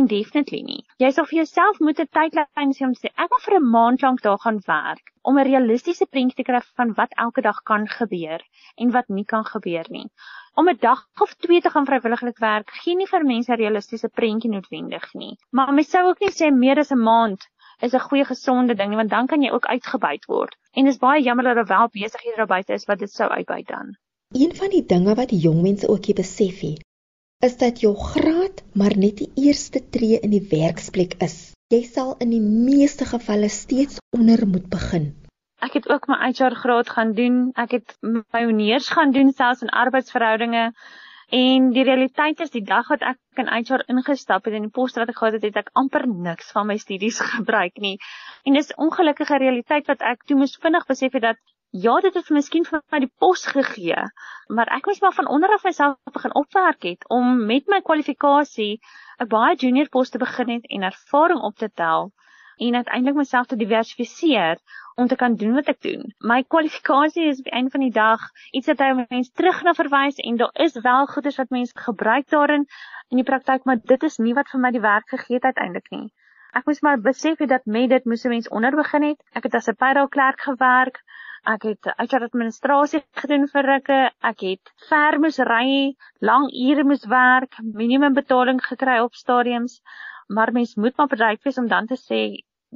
indefinitely 0.01 0.63
nie. 0.63 0.83
Jy 1.03 1.11
sal 1.17 1.27
vir 1.31 1.39
jouself 1.41 1.79
moet 1.81 2.01
'n 2.03 2.13
tydlyn 2.17 2.73
sê 2.77 2.87
om 2.87 2.95
te 2.95 3.07
sê 3.07 3.11
ek 3.25 3.31
wil 3.35 3.43
vir 3.47 3.57
'n 3.59 3.71
maand 3.75 4.03
lank 4.07 4.23
daar 4.27 4.43
gaan 4.45 4.61
werk 4.67 5.13
om 5.23 5.39
'n 5.39 5.49
realistiese 5.51 6.07
prentjie 6.07 6.39
te 6.39 6.47
kry 6.49 6.61
van 6.81 6.93
wat 6.99 7.17
elke 7.25 7.43
dag 7.49 7.63
kan 7.71 7.89
gebeur 7.99 8.41
en 8.77 8.93
wat 8.97 9.09
nie 9.09 9.25
kan 9.25 9.45
gebeur 9.45 9.87
nie. 9.97 10.07
Om 10.55 10.69
'n 10.69 10.79
dag 10.81 11.01
of 11.21 11.35
twee 11.35 11.61
te 11.61 11.71
gaan 11.71 11.87
vrywilliglik 11.87 12.39
werk 12.39 12.71
gee 12.83 12.97
nie 12.97 13.11
vir 13.13 13.25
mense 13.25 13.53
'n 13.53 13.63
realistiese 13.65 14.09
prentjie 14.09 14.51
noodwendig 14.51 15.13
nie. 15.15 15.37
Maar 15.51 15.73
mens 15.73 15.91
sou 15.91 16.05
ook 16.09 16.21
nie 16.21 16.35
sê 16.39 16.53
meer 16.53 16.79
as 16.79 16.93
'n 16.93 17.03
maand 17.03 17.49
is 17.81 17.95
'n 17.95 18.07
goeie 18.09 18.25
gesonde 18.25 18.75
ding 18.75 18.89
nie 18.91 18.97
want 18.97 19.11
dan 19.11 19.27
kan 19.27 19.43
jy 19.43 19.51
ook 19.51 19.67
uitgebuit 19.67 20.25
word. 20.27 20.57
En 20.73 20.85
dis 20.85 20.99
baie 20.99 21.23
jammer 21.23 21.45
dat 21.45 21.57
daar 21.57 21.79
wel 21.79 21.89
besighede 21.89 22.37
daar 22.37 22.47
buite 22.47 22.73
is 22.73 22.85
wat 22.85 22.99
dit 22.99 23.11
sou 23.11 23.31
uitbuit 23.31 23.67
dan. 23.67 23.97
Een 24.35 24.55
van 24.57 24.71
die 24.71 24.87
dinge 24.87 25.15
wat 25.15 25.31
jong 25.31 25.63
mense 25.63 25.89
ook 25.89 26.05
hier 26.05 26.15
besef 26.15 26.61
het, 26.61 26.85
is 27.45 27.57
dat 27.61 27.81
jou 27.81 27.93
graad 27.97 28.63
maar 28.73 28.97
net 28.97 29.21
die 29.21 29.31
eerste 29.37 29.83
tree 29.91 30.19
in 30.21 30.33
die 30.33 30.47
werksplek 30.51 31.17
is. 31.23 31.53
Jy 31.69 31.83
sal 31.85 32.15
in 32.23 32.31
die 32.33 32.41
meeste 32.41 33.05
gevalle 33.05 33.49
steeds 33.53 33.99
onder 34.17 34.47
moet 34.49 34.69
begin. 34.73 35.11
Ek 35.61 35.75
het 35.77 35.89
ook 35.89 36.07
my 36.09 36.17
HR 36.31 36.57
graad 36.63 36.91
gaan 36.91 37.13
doen. 37.17 37.51
Ek 37.57 37.77
het 37.77 37.97
my 38.01 38.45
honeurs 38.45 38.89
gaan 38.89 39.13
doen 39.13 39.33
selfs 39.33 39.65
in 39.67 39.73
arbeidsverhoudinge. 39.73 40.71
En 41.37 41.71
die 41.75 41.85
realiteit 41.85 42.41
is 42.41 42.53
die 42.55 42.63
dag 42.63 42.89
wat 42.89 43.03
ek 43.03 43.41
in 43.43 43.51
HR 43.51 43.83
ingestap 43.91 44.45
het 44.47 44.55
en 44.55 44.69
die 44.69 44.73
poste 44.73 45.03
wat 45.03 45.11
ek 45.11 45.19
gehad 45.19 45.37
het, 45.37 45.49
het 45.49 45.59
ek 45.65 45.73
amper 45.75 46.07
niks 46.07 46.53
van 46.55 46.69
my 46.71 46.77
studies 46.79 47.19
gebruik 47.35 47.83
nie. 47.83 47.97
En 48.45 48.57
dis 48.57 48.73
ongelukkige 48.77 49.43
realiteit 49.43 49.91
wat 49.91 50.05
ek 50.07 50.25
toe 50.25 50.39
moes 50.39 50.57
vinnig 50.63 50.87
besef 50.87 51.19
het 51.19 51.27
dat 51.33 51.43
Ja, 51.83 51.95
dit 52.01 52.15
het 52.15 52.29
miskien 52.31 52.65
vir 52.65 52.81
my 52.95 52.99
die 53.03 53.11
pos 53.21 53.43
gegee, 53.53 54.05
maar 54.59 54.71
ek 54.77 54.87
moes 54.89 55.01
maar 55.03 55.15
van 55.17 55.27
onder 55.37 55.51
af 55.57 55.65
myself 55.67 56.15
begin 56.15 56.35
opwerk 56.41 56.87
het 56.89 57.03
om 57.17 57.43
met 57.51 57.67
my 57.73 57.81
kwalifikasie 57.89 58.79
'n 59.25 59.29
baie 59.35 59.57
junior 59.63 59.89
pos 59.97 60.11
te 60.15 60.21
begin 60.23 60.53
het 60.55 60.71
en 60.77 60.87
ervaring 60.89 61.41
op 61.49 61.57
te 61.57 61.69
tel 61.83 62.13
en 62.69 62.75
uiteindelik 62.81 63.19
myself 63.19 63.47
te 63.47 63.61
diversifiseer 63.65 64.63
om 64.95 65.07
te 65.07 65.17
kan 65.23 65.35
doen 65.35 65.55
wat 65.55 65.69
ek 65.75 65.83
doen. 65.83 66.15
My 66.19 66.43
kwalifikasie 66.43 67.29
is 67.29 67.39
op 67.39 67.51
die 67.51 67.57
einde 67.59 67.71
van 67.71 67.85
die 67.85 67.97
dag 67.99 68.25
iets 68.53 68.73
wat 68.73 68.79
jy 68.79 68.93
mense 69.09 69.33
terug 69.33 69.63
na 69.63 69.75
verwys 69.75 70.17
en 70.17 70.37
daar 70.37 70.55
is 70.69 70.81
wel 70.89 71.07
goedes 71.07 71.37
wat 71.37 71.51
mense 71.51 71.77
gebruik 71.89 72.29
daarin 72.29 72.65
in 73.09 73.21
die 73.21 73.29
praktyk, 73.33 73.65
maar 73.65 73.83
dit 73.83 74.03
is 74.03 74.17
nie 74.19 74.35
wat 74.35 74.49
vir 74.49 74.61
my 74.61 74.71
die 74.71 74.87
werk 74.87 75.09
gegee 75.09 75.43
het 75.43 75.51
uiteindelik 75.53 75.91
nie. 75.91 76.09
Ek 76.57 76.65
moes 76.65 76.81
maar 76.81 77.01
besef 77.01 77.39
het 77.39 77.53
dat 77.53 77.67
met 77.67 77.91
dit 77.91 78.05
moes 78.05 78.25
'n 78.25 78.29
mens 78.29 78.49
onder 78.49 78.77
begin 78.77 79.03
het. 79.03 79.21
Ek 79.35 79.43
het 79.43 79.55
as 79.55 79.69
'n 79.69 79.77
payroll 79.77 80.09
klerk 80.09 80.41
gewerk 80.41 81.03
Ek 81.47 81.63
het 81.69 81.87
HR 81.95 82.25
administrasie 82.27 83.01
gedoen 83.21 83.47
vir 83.53 83.67
rukke. 83.71 83.99
Ek 84.31 84.41
het 84.43 84.71
ver 84.89 85.19
moes 85.23 85.39
ry, 85.39 85.95
lang 86.19 86.49
ure 86.51 86.85
moes 86.85 87.05
werk, 87.13 87.55
minimum 87.63 88.17
betaling 88.17 88.59
gekry 88.65 88.99
op 89.05 89.15
stadiums. 89.15 89.81
Maar 90.27 90.53
mens 90.53 90.75
moet 90.75 90.97
maar 90.97 91.13
bereid 91.13 91.43
wees 91.47 91.59
om 91.63 91.69
dan 91.71 91.87
te 91.87 91.99
sê 92.01 92.21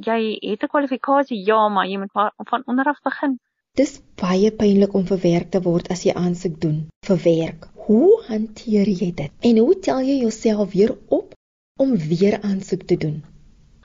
jy 0.06 0.20
het 0.46 0.62
'n 0.62 0.72
kwalifikasie, 0.74 1.40
ja, 1.46 1.68
maar 1.68 1.86
jy 1.86 1.98
moet 1.98 2.12
van 2.52 2.62
onder 2.66 2.84
af 2.84 3.02
begin. 3.02 3.38
Dis 3.74 4.00
baie 4.22 4.50
pynlik 4.52 4.94
om 4.94 5.04
vir 5.06 5.18
werk 5.18 5.50
te 5.50 5.60
word 5.62 5.90
as 5.90 6.04
jy 6.04 6.14
aansoek 6.14 6.60
doen 6.60 6.78
vir 7.06 7.18
werk. 7.24 7.68
Hoe 7.86 8.22
hanteer 8.28 8.88
jy 8.88 9.10
dit? 9.14 9.32
En 9.40 9.58
hoe 9.58 9.78
tel 9.78 10.00
jy 10.00 10.16
jouself 10.20 10.72
weer 10.72 10.96
op 11.08 11.34
om 11.76 11.96
weer 11.96 12.40
aansoek 12.42 12.82
te 12.82 12.96
doen? 12.96 13.22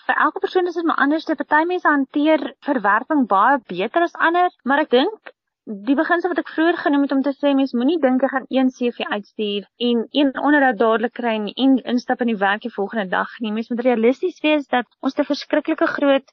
Vir 0.08 0.20
elke 0.26 0.40
persoon 0.40 0.68
is 0.68 0.76
dit 0.78 0.86
maar 0.86 1.02
anders. 1.06 1.26
Party 1.26 1.64
mense 1.66 1.88
hanteer 1.88 2.54
verwerping 2.68 3.26
baie 3.28 3.62
beter 3.68 4.06
as 4.06 4.20
ander, 4.28 4.50
maar 4.64 4.84
ek 4.86 4.92
dink 4.94 5.34
die 5.66 5.96
beginsel 5.98 6.30
wat 6.30 6.40
ek 6.44 6.52
vroeër 6.54 6.78
genoem 6.78 7.06
het 7.08 7.14
om 7.16 7.22
te 7.26 7.32
sê 7.34 7.56
mens 7.58 7.74
moenie 7.74 7.98
dink 8.02 8.22
jy 8.22 8.28
gaan 8.30 8.46
een 8.54 8.68
CV 8.76 9.08
uitstuur 9.16 9.66
en 9.88 10.04
een 10.12 10.30
onderhoud 10.38 10.78
dadelik 10.78 11.16
kry 11.18 11.34
en 11.40 11.80
instap 11.94 12.22
in 12.22 12.30
die 12.34 12.38
werk 12.44 12.62
die 12.62 12.74
volgende 12.76 13.10
dag 13.10 13.34
nie. 13.42 13.52
Mens 13.56 13.72
moet 13.74 13.82
realisties 13.88 14.38
wees 14.46 14.68
dat 14.68 14.86
ons 15.02 15.18
'n 15.18 15.26
verskriklike 15.32 15.88
groot 15.98 16.30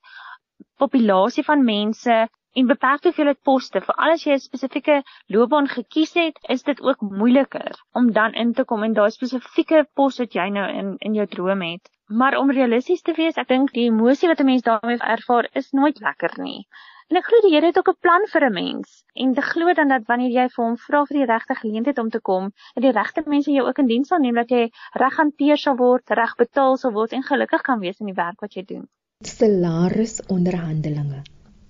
populasie 0.76 1.44
van 1.44 1.64
mense 1.64 2.28
en 2.52 2.66
beperkte 2.66 3.08
hoeveelheid 3.08 3.40
poste. 3.48 3.80
Vir 3.80 3.94
alles 3.96 4.24
jy 4.26 4.34
'n 4.34 4.44
spesifieke 4.44 5.02
loopbaan 5.28 5.68
gekies 5.68 6.12
het, 6.14 6.38
is 6.48 6.62
dit 6.62 6.82
ook 6.82 7.00
moeiliker 7.00 7.72
om 7.92 8.12
dan 8.12 8.34
in 8.34 8.52
te 8.52 8.64
kom 8.64 8.84
in 8.84 8.92
daai 8.92 9.10
spesifieke 9.10 9.86
pos 9.94 10.18
wat 10.18 10.34
jy 10.34 10.48
nou 10.48 10.68
in 10.68 10.96
in 10.98 11.14
jou 11.14 11.26
droom 11.26 11.62
het. 11.62 11.88
Maar 12.14 12.36
om 12.38 12.50
realisties 12.50 13.00
te 13.02 13.12
wees, 13.16 13.38
ek 13.40 13.48
dink 13.48 13.70
die 13.72 13.86
emosie 13.88 14.28
wat 14.28 14.40
'n 14.42 14.48
mens 14.48 14.64
daarmee 14.66 14.98
ervaar 15.14 15.46
is 15.60 15.70
nooit 15.70 16.00
lekker 16.00 16.32
nie. 16.44 16.66
En 17.08 17.16
ek 17.16 17.24
glo 17.28 17.40
die 17.44 17.52
Here 17.54 17.70
het 17.70 17.78
ook 17.78 17.88
'n 17.92 18.00
plan 18.04 18.26
vir 18.32 18.44
'n 18.48 18.52
mens. 18.52 19.04
En 19.14 19.32
te 19.34 19.40
glo 19.40 19.72
dan 19.72 19.88
dat 19.88 20.04
wanneer 20.10 20.32
jy 20.38 20.46
vir 20.48 20.64
hom 20.64 20.76
vra 20.76 21.04
vir 21.04 21.16
die 21.18 21.30
regte 21.30 21.54
geleentheid 21.54 21.98
om 21.98 22.10
te 22.10 22.20
kom, 22.20 22.52
dat 22.74 22.82
die 22.82 22.92
regte 22.92 23.22
mense 23.26 23.52
jou 23.52 23.66
ook 23.68 23.78
in 23.78 23.86
diens 23.86 24.08
sal 24.08 24.18
neem 24.18 24.34
dat 24.34 24.50
jy 24.50 24.70
reg 24.92 25.16
hanteer 25.16 25.56
sal 25.56 25.76
word, 25.76 26.10
reg 26.10 26.34
betaal 26.36 26.76
sal 26.76 26.92
word 26.92 27.12
en 27.12 27.22
gelukkig 27.22 27.62
kan 27.62 27.80
wees 27.80 28.00
in 28.00 28.06
die 28.06 28.20
werk 28.24 28.40
wat 28.40 28.54
jy 28.54 28.64
doen. 28.64 28.88
Salaris 29.24 30.20
onderhandelinge. 30.26 31.22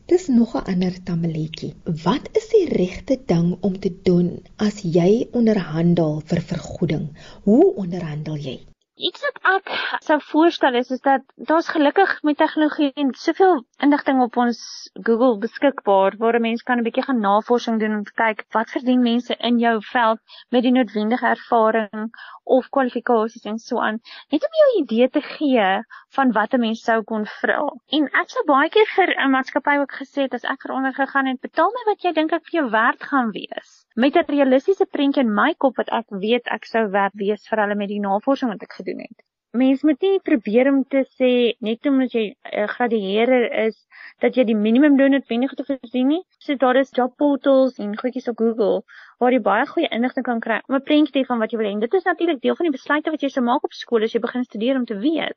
Dis 0.07 0.29
nog 0.29 0.57
'n 0.57 0.67
ander 0.73 1.03
tamaletjie. 1.05 1.75
Wat 1.85 2.29
is 2.33 2.49
die 2.49 2.67
regte 2.67 3.17
ding 3.27 3.57
om 3.61 3.79
te 3.79 4.01
doen 4.03 4.43
as 4.57 4.83
jy 4.83 5.29
onderhandel 5.33 6.21
vir 6.21 6.41
vergoeding? 6.41 7.09
Hoe 7.45 7.75
onderhandel 7.75 8.37
jy? 8.37 8.72
Iets 9.03 9.23
wat 9.25 9.39
ek 9.51 9.71
sou 10.07 10.17
voorstel 10.23 10.77
is 10.79 10.91
is 10.95 11.01
dat 11.03 11.23
daar's 11.49 11.69
gelukkig 11.75 12.11
met 12.23 12.37
tegnologie 12.39 12.93
en 13.03 13.09
soveel 13.19 13.65
inligting 13.87 14.21
op 14.23 14.37
ons 14.39 14.61
Google 15.09 15.39
beskikbaar 15.43 16.15
waar 16.21 16.39
'n 16.39 16.45
mens 16.45 16.63
kan 16.63 16.79
'n 16.79 16.87
bietjie 16.87 17.03
gaan 17.09 17.19
navorsing 17.25 17.81
doen 17.81 17.97
om 17.97 18.05
te 18.05 18.15
kyk 18.23 18.45
wat 18.57 18.71
verdien 18.71 19.03
mense 19.03 19.35
in 19.51 19.59
jou 19.59 19.75
veld 19.91 20.21
met 20.51 20.63
die 20.63 20.73
noodwendige 20.77 21.27
ervaring 21.27 22.15
of 22.45 22.69
kwalifikasies 22.71 23.45
en 23.45 23.59
so 23.59 23.79
aan. 23.79 24.01
Net 24.31 24.47
om 24.49 24.59
jou 24.61 24.69
'n 24.71 24.83
idee 24.83 25.09
te 25.09 25.21
gee 25.21 25.69
van 26.17 26.33
wat 26.33 26.55
'n 26.55 26.61
mens 26.61 26.83
sou 26.83 27.03
kon 27.03 27.27
vra. 27.27 27.63
En 27.89 28.09
ek 28.23 28.31
sou 28.31 28.45
baie 28.47 28.69
keer 28.69 28.91
vir 28.97 29.15
'n 29.17 29.31
maatskappy 29.31 29.77
ook 29.79 29.93
gesê 29.93 30.23
het 30.23 30.35
as 30.35 30.45
ek 30.45 30.61
veronder 30.61 30.95
gegaan 30.95 31.27
het, 31.27 31.41
betaal 31.41 31.71
my 31.71 31.83
wat 31.91 32.03
jy 32.03 32.13
dink 32.13 32.33
ek 32.33 32.45
vir 32.47 32.61
jou 32.61 32.71
werd 32.71 33.03
gaan 33.03 33.31
wees 33.31 33.83
met 33.95 34.17
'n 34.17 34.31
realistiese 34.33 34.87
prentjie 34.87 35.23
in 35.23 35.35
my 35.35 35.55
kop 35.55 35.77
wat 35.77 35.91
ek 36.01 36.07
weet 36.09 36.47
ek 36.57 36.65
sou 36.65 36.89
werd 36.91 37.13
wees 37.15 37.49
vir 37.49 37.61
hulle 37.61 37.75
met 37.75 37.89
die 37.89 38.01
navorsing 38.01 38.51
wat 38.51 38.63
ek 38.63 38.73
gedoen 38.73 39.01
het. 39.01 39.19
Mens 39.61 39.83
moet 39.85 40.01
nie 40.01 40.19
probeer 40.25 40.69
om 40.71 40.79
te 40.89 41.01
sê 41.19 41.31
net 41.67 41.87
omdat 41.89 42.15
jy 42.17 42.23
'n 42.29 42.61
uh, 42.61 42.69
gradueerder 42.75 43.43
is 43.67 43.77
dat 44.25 44.37
jy 44.39 44.45
die 44.49 44.57
minimum 44.57 44.95
loon 44.97 45.13
noodwendig 45.13 45.53
te 45.59 45.65
verdien 45.71 46.09
nie. 46.09 46.21
So 46.39 46.55
daar 46.63 46.79
is 46.81 46.95
job 46.99 47.17
portals 47.21 47.77
en 47.77 47.93
goedjies 48.03 48.31
op 48.33 48.39
Google 48.39 48.79
waar 49.21 49.37
jy 49.37 49.41
baie 49.49 49.67
goeie 49.73 49.91
inligting 49.97 50.25
kan 50.25 50.41
kry 50.41 50.63
om 50.69 50.77
'n 50.77 50.87
prentjie 50.89 51.27
van 51.27 51.39
wat 51.39 51.53
jy 51.53 51.59
wil 51.61 51.69
hê. 51.69 51.81
Dit 51.81 51.99
is 52.01 52.09
natuurlik 52.09 52.41
deel 52.41 52.57
van 52.57 52.69
die 52.69 52.77
besluite 52.79 53.11
wat 53.11 53.21
jy 53.23 53.29
sou 53.29 53.45
maak 53.45 53.65
op 53.69 53.77
skool 53.81 54.07
as 54.07 54.15
jy 54.15 54.21
begin 54.21 54.45
studeer 54.45 54.77
om 54.77 54.87
te 54.89 54.97
weet. 54.97 55.37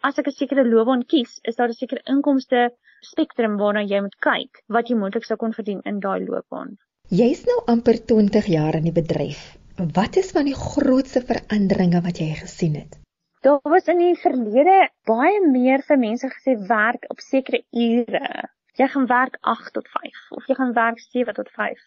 As 0.00 0.18
ek 0.18 0.28
'n 0.28 0.38
sekere 0.38 0.64
loopbaan 0.64 1.04
kies, 1.04 1.38
is 1.44 1.56
daar 1.56 1.68
'n 1.68 1.80
sekere 1.82 2.00
inkomste 2.06 2.70
spektrum 3.02 3.58
waarna 3.58 3.82
jy 3.82 4.00
moet 4.00 4.16
kyk 4.28 4.62
wat 4.68 4.88
jy 4.88 4.96
moontlik 4.96 5.24
sou 5.24 5.36
kon 5.36 5.52
verdien 5.52 5.80
in 5.84 6.00
daai 6.00 6.24
loopbaan. 6.24 6.78
Jy's 7.10 7.44
nou 7.44 7.60
amper 7.66 8.00
20 8.06 8.46
jaar 8.46 8.74
in 8.74 8.84
die 8.88 8.98
bedryf. 9.02 9.58
Wat 9.76 10.16
is 10.16 10.30
van 10.30 10.44
die 10.44 10.56
grootste 10.56 11.20
veranderinge 11.20 12.00
wat 12.00 12.16
jy 12.18 12.32
gesien 12.40 12.74
het? 12.74 12.96
Daar 13.40 13.60
was 13.62 13.86
in 13.88 14.00
die 14.02 14.16
verlede 14.20 14.90
baie 15.08 15.38
meer 15.52 15.80
vir 15.88 15.98
mense 16.00 16.28
gesê 16.32 16.54
werk 16.70 17.06
op 17.14 17.22
sekere 17.24 17.62
ure. 17.84 18.42
Jy 18.80 18.88
gaan 18.94 19.06
werk 19.12 19.38
8 19.52 19.72
tot 19.78 19.88
5 19.94 20.18
of 20.38 20.50
jy 20.50 20.56
gaan 20.58 20.74
werk 20.76 21.00
7 21.04 21.34
tot 21.38 21.48
5. 21.54 21.80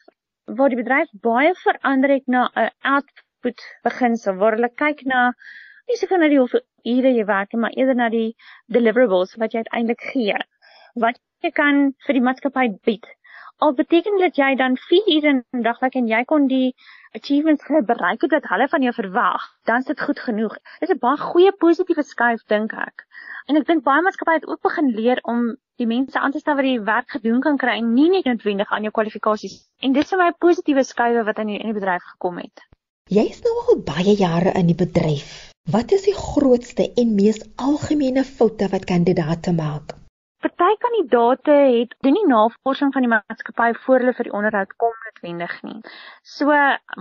Waar 0.58 0.74
die 0.74 0.80
bedryf 0.82 1.14
baie 1.28 1.54
verander 1.62 2.16
het 2.16 2.26
na 2.36 2.48
'n 2.64 2.74
output 2.96 3.68
beginsel 3.86 4.42
waar 4.42 4.58
hulle 4.58 4.72
kyk 4.84 5.06
na 5.14 5.22
nie 5.88 6.00
seker 6.02 6.18
na 6.18 6.32
die 6.34 6.42
hoeveel 6.42 6.66
ure 6.96 7.14
jy 7.20 7.26
werk 7.36 7.54
nie, 7.54 7.62
maar 7.62 7.78
eerder 7.78 8.02
na 8.02 8.10
die 8.10 8.36
deliverables 8.80 9.38
wat 9.44 9.54
jy 9.54 9.62
uiteindelik 9.66 10.10
gee. 10.16 10.42
Wat 11.06 11.22
jy 11.46 11.52
kan 11.62 11.94
vir 12.08 12.14
die 12.18 12.28
maatskappy 12.30 12.68
bied 12.82 13.06
al 13.64 13.74
beteken 13.78 14.18
dit 14.20 14.38
jy 14.42 14.56
dan 14.60 14.76
4 14.90 15.10
ure 15.16 15.30
in 15.34 15.44
'n 15.58 15.62
dag 15.68 15.80
werk 15.84 15.96
en 16.00 16.08
jy 16.08 16.24
kon 16.32 16.48
die 16.48 16.76
achievements 17.18 17.66
bereik 17.86 18.26
wat 18.32 18.48
hulle 18.52 18.68
van 18.68 18.82
jou 18.82 18.94
verwag, 18.94 19.44
dan 19.70 19.84
is 19.84 19.86
dit 19.86 20.02
goed 20.02 20.20
genoeg. 20.20 20.56
Dit 20.80 20.90
is 20.90 20.96
'n 20.96 21.00
baie 21.00 21.18
goeie 21.18 21.52
positiewe 21.52 22.04
skuif 22.04 22.42
dink 22.48 22.74
ek. 22.74 23.06
En 23.48 23.56
ek 23.60 23.68
dink 23.68 23.84
baie 23.84 24.02
maatskappye 24.02 24.40
het 24.40 24.48
ook 24.48 24.62
begin 24.62 24.90
leer 25.00 25.20
om 25.24 25.56
die 25.82 25.88
mense 25.88 26.20
aan 26.20 26.32
te 26.32 26.40
stel 26.40 26.56
wat 26.56 26.64
die 26.64 26.82
werk 26.82 27.10
gedoen 27.16 27.40
kan 27.42 27.58
kry 27.58 27.78
en 27.78 27.94
nie 27.94 28.10
net 28.10 28.26
noodwendig 28.26 28.72
aan 28.72 28.82
jou 28.82 28.92
kwalifikasies. 28.92 29.56
En 29.82 29.94
dit 29.94 30.04
is 30.04 30.10
vir 30.10 30.20
my 30.20 30.28
'n 30.28 30.40
positiewe 30.46 30.84
skuif 30.84 31.26
wat 31.26 31.40
in 31.40 31.48
die, 31.48 31.60
die 31.64 31.80
bedryf 31.80 32.04
gekom 32.04 32.38
het. 32.38 32.62
Jy 33.10 33.26
is 33.30 33.42
nou 33.44 33.56
al 33.68 33.82
baie 33.84 34.16
jare 34.16 34.54
in 34.60 34.68
die 34.68 34.80
bedryf. 34.86 35.52
Wat 35.72 35.92
is 35.92 36.04
die 36.04 36.16
grootste 36.16 36.94
en 36.96 37.16
mees 37.16 37.44
algemene 37.56 38.24
foute 38.24 38.70
wat 38.70 38.86
kandidaate 38.86 39.54
maak? 39.54 39.96
Party 40.44 40.76
kandidate 40.84 41.52
het 41.52 41.94
doen 42.04 42.18
nie 42.18 42.26
navorsing 42.28 42.90
van 42.94 43.06
die 43.06 43.10
maatskappy 43.12 43.68
voor 43.86 44.02
hulle 44.04 44.14
vir 44.18 44.28
die 44.28 44.34
onderhoud 44.40 44.72
kom 44.82 44.96
noodwendig 45.06 45.54
nie. 45.64 45.78
So 46.32 46.58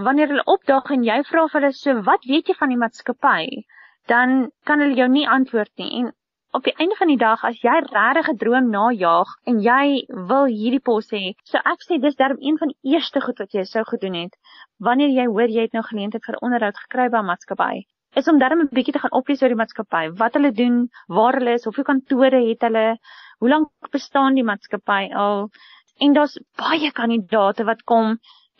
wanneer 0.06 0.30
hulle 0.30 0.44
opdaag 0.52 0.92
en 0.94 1.06
jy 1.08 1.16
vra 1.30 1.49
vir 1.50 1.58
hulle 1.58 1.70
so 1.78 1.94
wat 2.08 2.28
weet 2.30 2.52
jy 2.52 2.54
van 2.61 2.70
die 2.70 2.78
maatskappy, 2.82 3.64
dan 4.12 4.37
kan 4.70 4.84
hulle 4.84 4.94
jou 5.00 5.08
nie 5.11 5.25
antwoord 5.37 5.72
nie. 5.82 5.90
En 6.00 6.12
op 6.54 6.68
die 6.68 6.76
einde 6.84 6.99
van 7.00 7.11
die 7.11 7.18
dag 7.18 7.42
as 7.49 7.58
jy 7.66 7.75
regtig 7.88 8.30
'n 8.30 8.38
droom 8.44 8.68
najag 8.76 9.34
en 9.50 9.58
jy 9.66 10.06
wil 10.30 10.46
hierdie 10.46 10.84
pos 10.90 11.11
hê, 11.11 11.34
so 11.42 11.58
ek 11.58 11.82
sê 11.88 11.99
dis 11.99 12.20
darm 12.22 12.38
een 12.38 12.61
van 12.62 12.70
die 12.70 12.94
eerste 12.94 13.25
goed 13.26 13.42
wat 13.42 13.58
jy 13.58 13.64
sou 13.64 13.82
gedoen 13.90 14.20
het 14.22 14.38
wanneer 14.78 15.11
jy 15.18 15.26
hoor 15.26 15.50
jy 15.50 15.66
het 15.66 15.75
nou 15.75 15.82
geleentheid 15.82 16.30
vir 16.30 16.38
onderhoud 16.42 16.78
gekry 16.84 17.08
by 17.08 17.18
'n 17.18 17.30
maatskappy 17.32 17.75
is 18.20 18.28
om 18.28 18.38
darm 18.38 18.61
'n 18.61 18.68
bietjie 18.76 18.92
te 18.94 19.00
gaan 19.02 19.16
oplees 19.18 19.42
oor 19.42 19.52
die 19.52 19.61
maatskappy, 19.61 20.02
wat 20.20 20.34
hulle 20.37 20.52
doen, 20.52 20.88
waar 21.08 21.38
hulle 21.38 21.54
is, 21.58 21.64
hoeveel 21.64 21.88
kantore 21.90 22.40
het 22.49 22.66
hulle, 22.66 22.99
hoe 23.42 23.50
lank 23.50 23.90
bestaan 23.90 24.37
die 24.38 24.46
maatskappy 24.46 25.08
al 25.18 25.49
en 26.06 26.12
daar's 26.14 26.37
baie 26.61 26.90
kandidate 26.94 27.64
wat 27.66 27.82
kom 27.90 28.12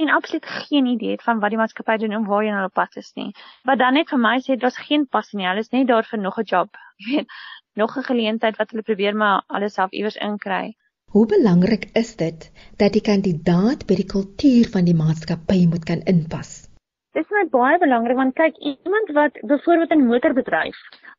en 0.03 0.11
absoluut 0.11 0.47
geen 0.47 0.87
idee 0.87 1.13
het 1.15 1.23
van 1.23 1.39
wat 1.45 1.55
die 1.55 1.61
maatskappy 1.61 1.97
doen 2.03 2.17
en 2.17 2.25
waar 2.27 2.43
hulle 2.43 2.65
op 2.67 2.75
pad 2.75 2.97
is 2.99 3.13
nie. 3.15 3.29
Wat 3.69 3.79
dan 3.79 3.95
net 3.95 4.11
vir 4.11 4.19
my 4.25 4.33
sê 4.43 4.57
daar's 4.59 4.81
geen 4.89 5.07
passie 5.07 5.39
nie. 5.39 5.47
Hulle 5.47 5.63
is 5.63 5.71
net 5.71 5.87
daar 5.87 6.09
vir 6.09 6.19
nog 6.19 6.41
'n 6.43 6.49
job. 6.55 6.81
Jy 7.05 7.15
weet, 7.15 7.37
nog 7.83 7.97
'n 7.97 8.09
geleentheid 8.11 8.59
wat 8.59 8.71
hulle 8.71 8.83
probeer 8.83 9.15
maar 9.15 9.45
alles 9.47 9.75
self 9.79 9.93
iewers 9.93 10.17
inkry. 10.17 10.75
Hoe 11.15 11.27
belangrik 11.27 11.91
is 11.95 12.17
dit 12.17 12.51
dat 12.77 12.93
die 12.93 13.07
kandidaat 13.07 13.87
by 13.87 13.95
die 13.95 14.11
kultuur 14.17 14.69
van 14.75 14.85
die 14.85 14.99
maatskappy 14.99 15.67
moet 15.67 15.85
kan 15.85 16.03
inpas? 16.03 16.62
Dis 17.17 17.33
my 17.37 17.43
baie 17.53 17.79
belangrik 17.81 18.17
want 18.17 18.35
kyk 18.37 18.55
iemand 18.69 19.11
wat 19.17 19.35
byvoorbeeld 19.51 19.91
in 19.97 20.05
motorbedryf 20.11 20.79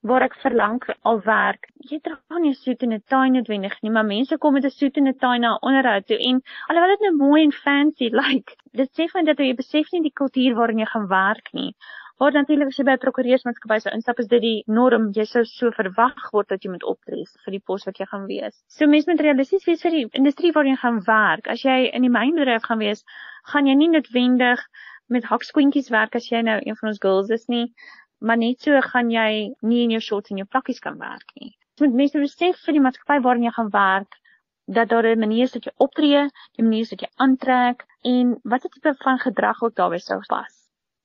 waar 0.10 0.24
ek 0.26 0.38
verlang 0.44 0.80
al 1.10 1.20
werk, 1.26 1.68
jy 1.90 2.00
dra 2.08 2.40
nie 2.40 2.50
'n 2.54 2.58
soet 2.62 2.86
en 2.88 2.96
'n 2.96 3.04
taai 3.14 3.30
noodwendig 3.34 3.76
nie, 3.84 3.92
maar 3.98 4.08
mense 4.08 4.38
kom 4.38 4.56
met 4.58 4.66
'n 4.66 4.74
soet 4.78 4.98
en 4.98 5.08
'n 5.08 5.20
taai 5.26 5.38
na 5.40 5.52
onderhoud 5.62 6.08
toe 6.08 6.18
en 6.30 6.42
alhoewel 6.68 6.94
dit 6.96 7.04
nou 7.06 7.14
mooi 7.18 7.44
en 7.44 7.52
fancy 7.52 8.10
lyk, 8.22 8.26
like, 8.30 8.56
dit 8.82 8.90
sê 8.98 9.06
van 9.12 9.26
dat 9.26 9.38
jy 9.38 9.54
besef 9.54 9.92
nie 9.92 10.02
die 10.08 10.18
kultuur 10.22 10.56
waarin 10.56 10.82
jy 10.82 10.88
gaan 10.94 11.08
werk 11.08 11.54
nie. 11.54 11.76
Waar 12.20 12.34
natuurlik 12.34 12.68
as 12.68 12.78
jy 12.80 12.86
by 12.88 12.96
'n 12.98 13.04
prokureursmaatskappy 13.06 13.78
sou 13.84 13.94
instap, 13.94 14.20
is 14.20 14.28
dit 14.28 14.42
die 14.42 14.64
norm, 14.68 15.12
jy 15.14 15.26
sou 15.26 15.44
so 15.46 15.70
verwag 15.78 16.32
word 16.34 16.48
dat 16.50 16.64
jy 16.64 16.72
moet 16.72 16.88
optree 16.94 17.26
vir 17.46 17.52
die 17.52 17.62
pos 17.68 17.86
wat 17.86 18.00
jy 18.02 18.06
gaan 18.06 18.26
wees. 18.26 18.64
So 18.68 18.88
mense 18.88 19.12
moet 19.12 19.22
realisties 19.22 19.66
wees 19.70 19.86
vir 19.86 19.92
die 19.92 20.08
industrie 20.12 20.52
waarin 20.54 20.74
jy 20.74 20.82
gaan 20.86 21.02
werk. 21.06 21.48
As 21.48 21.62
jy 21.62 21.78
in 21.94 22.02
die 22.02 22.16
mynbedryf 22.18 22.64
gaan 22.64 22.80
wees, 22.80 23.06
gaan 23.46 23.68
jy 23.68 23.76
nie 23.76 23.90
noodwendig 23.90 24.60
met 25.08 25.24
hakskoentjies 25.24 25.90
werk 25.90 26.16
as 26.16 26.30
jy 26.32 26.42
nou 26.42 26.60
een 26.62 26.78
van 26.80 26.90
ons 26.90 27.02
girls 27.02 27.30
is 27.30 27.48
nie, 27.48 27.74
maar 28.20 28.38
net 28.38 28.62
so 28.62 28.82
gaan 28.82 29.12
jy 29.12 29.54
nie 29.62 29.84
in 29.84 29.92
jou 29.96 30.02
shorts 30.02 30.32
en 30.32 30.38
jou 30.38 30.48
plakkies 30.48 30.80
kan 30.80 30.98
werk 31.00 31.32
nie. 31.40 31.56
Jy 31.80 31.88
moet 31.88 32.00
mense 32.02 32.20
besef 32.20 32.60
vir 32.66 32.78
die 32.78 32.84
maatskappy 32.86 33.22
waarin 33.24 33.48
jy 33.48 33.54
gaan 33.56 33.72
werk 33.74 34.20
dat 34.66 34.90
daar 34.90 35.08
'n 35.12 35.20
manier 35.20 35.44
is 35.44 35.52
dat 35.52 35.66
jy 35.66 35.74
optree, 35.78 36.30
die 36.56 36.64
manier 36.64 36.82
is 36.82 36.90
dat 36.90 37.02
jy 37.02 37.10
aantrek 37.16 37.86
en 38.02 38.40
watter 38.44 38.70
tipe 38.70 38.96
van 39.04 39.20
gedrag 39.20 39.64
ook 39.64 39.76
daarby 39.76 39.98
sou 39.98 40.22
pas. 40.28 40.54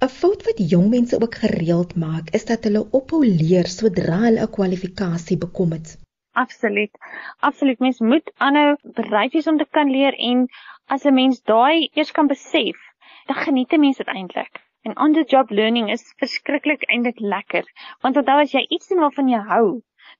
'n 0.05 0.09
Fout 0.09 0.45
wat 0.47 0.59
jong 0.71 0.91
mense 0.91 1.21
ook 1.21 1.35
gereeld 1.35 1.97
maak, 1.97 2.31
is 2.31 2.45
dat 2.45 2.65
hulle 2.65 2.87
ophou 2.99 3.25
leer 3.27 3.67
sodra 3.67 4.19
hulle 4.27 4.43
'n 4.43 4.55
kwalifikasie 4.57 5.39
bekom 5.39 5.73
het. 5.73 5.99
Absoluut. 6.33 6.95
Absoluut. 7.41 7.79
Mens 7.79 7.99
moet 7.99 8.31
aanhou 8.37 8.77
bereid 8.83 9.33
wees 9.33 9.47
om 9.47 9.59
te 9.59 9.67
kan 9.71 9.91
leer 9.91 10.15
en 10.15 10.47
as 10.87 11.05
'n 11.05 11.15
mens 11.15 11.43
daai 11.43 11.91
eers 11.95 12.13
kan 12.13 12.27
besef, 12.27 12.77
dan 13.29 13.37
geniet 13.45 13.73
'n 13.73 13.81
mens 13.81 13.97
dit 14.01 14.11
eintlik. 14.19 14.55
En 14.87 14.99
on 15.05 15.13
the 15.13 15.25
job 15.33 15.51
learning 15.51 15.91
is 15.91 16.15
verskriklik 16.17 16.85
eintlik 16.89 17.21
lekker, 17.21 17.65
want 18.03 18.17
onthou 18.17 18.39
as 18.41 18.53
jy 18.53 18.63
iets 18.69 18.89
doen 18.89 19.03
waarvan 19.05 19.29
jy 19.29 19.41
hou, 19.53 19.67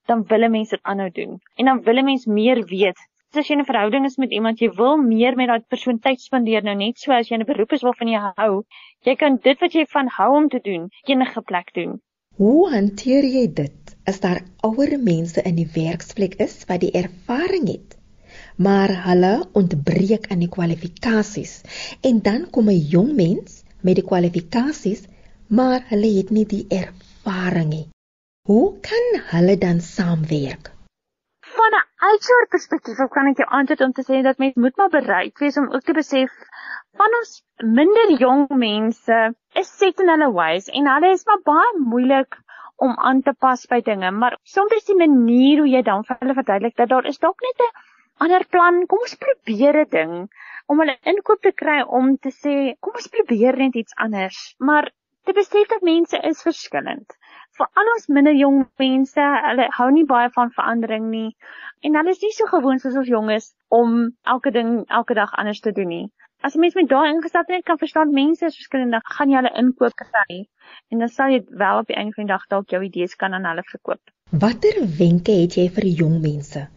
dan 0.09 0.23
wil 0.31 0.43
'n 0.45 0.51
mens 0.51 0.69
dit 0.69 0.83
aanhou 0.83 1.09
doen 1.09 1.39
en 1.55 1.65
dan 1.65 1.81
wil 1.87 1.97
'n 2.01 2.05
mens 2.05 2.25
meer 2.25 2.65
weet. 2.73 2.99
As 3.33 3.47
jy 3.47 3.55
'n 3.55 3.65
verhouding 3.65 4.05
is 4.05 4.17
met 4.17 4.31
iemand, 4.31 4.59
jy 4.59 4.69
wil 4.81 4.97
meer 4.97 5.35
met 5.35 5.47
daai 5.47 5.65
persoon 5.73 5.99
tyd 5.99 6.21
spandeer 6.21 6.63
nou 6.63 6.75
net 6.75 6.97
so 6.97 7.11
as 7.11 7.29
jy 7.29 7.37
'n 7.37 7.49
beroep 7.51 7.73
is 7.73 7.85
waarvan 7.87 8.13
jy 8.13 8.21
hou. 8.35 8.63
Jy 9.05 9.15
kan 9.15 9.39
dit 9.43 9.59
wat 9.59 9.73
jy 9.73 9.85
van 9.85 10.07
hou 10.07 10.31
om 10.35 10.49
te 10.49 10.59
doen, 10.59 10.89
enige 11.05 11.41
plek 11.41 11.73
doen. 11.73 12.01
Hoe 12.37 12.69
hanteer 12.69 13.23
jy 13.23 13.47
dit 13.53 13.95
as 14.05 14.19
daar 14.19 14.41
ouer 14.63 14.99
mense 14.99 15.41
in 15.41 15.55
die 15.55 15.71
werksplek 15.75 16.35
is 16.35 16.65
wat 16.65 16.81
die 16.81 16.91
ervaring 16.91 17.67
het 17.67 17.98
maar 18.65 18.91
hulle 19.07 19.33
ontbreek 19.59 20.27
aan 20.31 20.41
die 20.43 20.51
kwalifikasies. 20.51 21.53
En 22.03 22.19
dan 22.21 22.49
kom 22.49 22.67
'n 22.69 22.87
jong 22.95 23.13
mens 23.15 23.63
met 23.81 23.95
die 23.95 24.07
kwalifikasies, 24.11 25.05
maar 25.47 25.79
hulle 25.91 26.11
het 26.17 26.29
nie 26.29 26.45
die 26.45 26.65
ervaring 26.67 27.69
nie. 27.69 27.87
Hoe 28.47 28.79
kan 28.89 29.05
hulle 29.31 29.57
dan 29.57 29.79
saamwerk? 29.79 30.71
Van 31.55 31.71
'n 31.79 31.87
HR 31.99 32.47
perspektief 32.49 32.97
kan 33.15 33.27
ek 33.27 33.37
jou 33.37 33.49
antwoord 33.49 33.81
om 33.81 33.91
te 33.91 34.03
sê 34.03 34.21
dat 34.23 34.37
mens 34.37 34.55
moet 34.55 34.77
maar 34.77 34.89
bereid 34.89 35.39
wees 35.39 35.57
om 35.57 35.71
ook 35.71 35.83
te 35.83 35.93
besef 35.93 36.31
van 36.97 37.15
ons 37.19 37.43
minder 37.63 38.11
jong 38.19 38.47
mense 38.49 39.35
is 39.53 39.77
set 39.77 39.99
in 39.99 40.09
hulle 40.09 40.31
ways 40.31 40.67
en 40.67 40.87
hulle 40.93 41.11
is 41.11 41.25
maar 41.25 41.41
baie 41.43 41.79
moeilik 41.79 42.37
om 42.75 42.95
aan 42.97 43.21
te 43.21 43.33
pas 43.33 43.65
by 43.67 43.81
dinge, 43.81 44.11
maar 44.11 44.37
soms 44.43 44.71
is 44.71 44.85
die 44.87 44.95
manier 44.95 45.59
hoe 45.59 45.69
jy 45.69 45.81
dan 45.81 46.03
vir 46.07 46.17
hulle 46.19 46.33
verduidelik 46.33 46.75
dat 46.75 46.89
daar 46.89 47.05
is 47.05 47.19
dalk 47.19 47.41
net 47.47 47.63
'n 47.65 47.88
ander 48.23 48.45
plan, 48.51 48.83
kom 48.91 49.03
ons 49.05 49.17
probeer 49.23 49.81
'n 49.81 49.89
ding 49.95 50.13
om 50.69 50.81
hulle 50.81 50.95
inkoop 51.11 51.41
te 51.41 51.51
kry 51.61 51.79
om 51.99 52.17
te 52.17 52.31
sê, 52.35 52.55
kom 52.79 52.93
ons 52.99 53.11
probeer 53.15 53.57
net 53.57 53.75
iets 53.75 53.95
anders. 54.05 54.39
Maar 54.59 54.91
te 55.25 55.33
besef 55.33 55.67
dat 55.71 55.81
mense 55.81 56.19
is 56.31 56.43
verskillend. 56.45 57.15
Vir 57.57 57.67
al 57.81 57.91
ons 57.95 58.07
minder 58.07 58.35
jong 58.35 58.59
mense, 58.81 59.25
hulle 59.47 59.67
hou 59.77 59.89
nie 59.91 60.05
baie 60.05 60.29
van 60.35 60.53
verandering 60.57 61.09
nie 61.09 61.35
en 61.81 61.95
hulle 61.95 62.13
is 62.15 62.21
nie 62.21 62.31
so 62.35 62.47
gewoond 62.51 62.81
soos 62.81 62.97
ons 63.01 63.11
jonges 63.11 63.51
om 63.67 63.99
elke 64.23 64.51
ding 64.51 64.71
elke 64.87 65.17
dag 65.17 65.33
anders 65.33 65.61
te 65.65 65.71
doen 65.71 65.87
nie. 65.87 66.07
As 66.43 66.55
jy 66.55 66.61
mens 66.63 66.75
met 66.75 66.87
daai 66.87 67.11
ingesteldheid 67.11 67.65
kan 67.67 67.79
verstaan 67.79 68.13
mense 68.15 68.45
is 68.45 68.55
verskillend, 68.55 68.95
dan 68.95 69.03
gaan 69.03 69.31
jy 69.31 69.41
hulle 69.41 69.55
inkoop 69.59 69.95
kry 69.95 70.41
en 70.91 71.03
dan 71.03 71.11
sal 71.11 71.35
jy 71.35 71.43
wel 71.63 71.83
op 71.83 71.87
die 71.87 71.99
einde 71.99 72.15
van 72.15 72.27
die 72.27 72.33
dag 72.33 72.47
dalk 72.51 72.71
jou 72.75 72.83
idees 72.83 73.15
kan 73.15 73.33
aan 73.33 73.47
hulle 73.47 73.65
verkoop. 73.67 74.01
Watter 74.31 74.83
wenke 74.99 75.35
het 75.41 75.57
jy 75.59 75.67
vir 75.73 75.89
jong 76.03 76.19
mense 76.23 76.67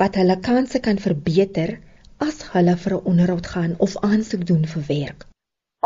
wat 0.00 0.18
hulle 0.20 0.36
kansse 0.48 0.80
kan 0.80 0.98
verbeter 1.06 1.78
as 2.28 2.42
hulle 2.54 2.76
vir 2.84 2.92
'n 2.96 3.04
onderhoud 3.12 3.46
gaan 3.54 3.74
of 3.86 3.96
aansoek 4.10 4.44
doen 4.46 4.64
vir 4.74 4.84
werk? 4.88 5.26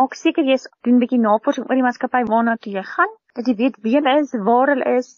Ook 0.02 0.14
seker 0.14 0.44
jy 0.44 0.56
doen 0.82 0.96
'n 0.96 1.02
bietjie 1.04 1.22
navorsing 1.28 1.68
oor 1.68 1.78
die 1.80 1.86
maatskappy 1.88 2.22
waarna 2.32 2.56
toe 2.56 2.72
jy 2.72 2.84
gaan, 2.94 3.12
dat 3.34 3.46
jy 3.46 3.54
weet 3.62 3.76
wie 3.82 3.94
hulle 3.96 4.18
is, 4.20 4.32
waar 4.48 4.68
hulle 4.74 4.96
is, 4.98 5.10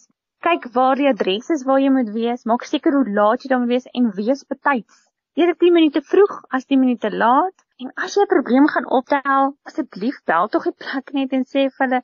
kyk 0.46 0.68
waar 0.74 0.96
die 0.96 1.08
adres 1.10 1.50
is 1.50 1.64
waar 1.68 1.80
jy 1.82 1.90
moet 1.90 2.10
wees, 2.14 2.44
maak 2.44 2.64
seker 2.64 2.92
hoe 2.92 3.08
laat 3.20 3.42
jy 3.42 3.48
daar 3.52 3.62
moet 3.62 3.74
wees 3.74 3.88
en 4.00 4.10
wees 4.14 4.44
betyds. 4.52 5.08
Eerder 5.38 5.56
10 5.56 5.72
minute 5.72 6.02
vroeg 6.02 6.38
as 6.50 6.64
10 6.66 6.80
minute 6.82 7.10
laat. 7.14 7.54
En 7.82 7.90
as 8.04 8.14
jy 8.16 8.22
'n 8.22 8.32
probleem 8.34 8.64
gaan 8.74 8.88
optel, 8.98 9.52
asseblief 9.70 10.16
bel 10.30 10.48
tog 10.48 10.64
die 10.66 10.78
plek 10.82 11.12
net 11.18 11.32
en 11.38 11.44
sê 11.52 11.66
vir 11.74 11.84
hulle 11.86 12.00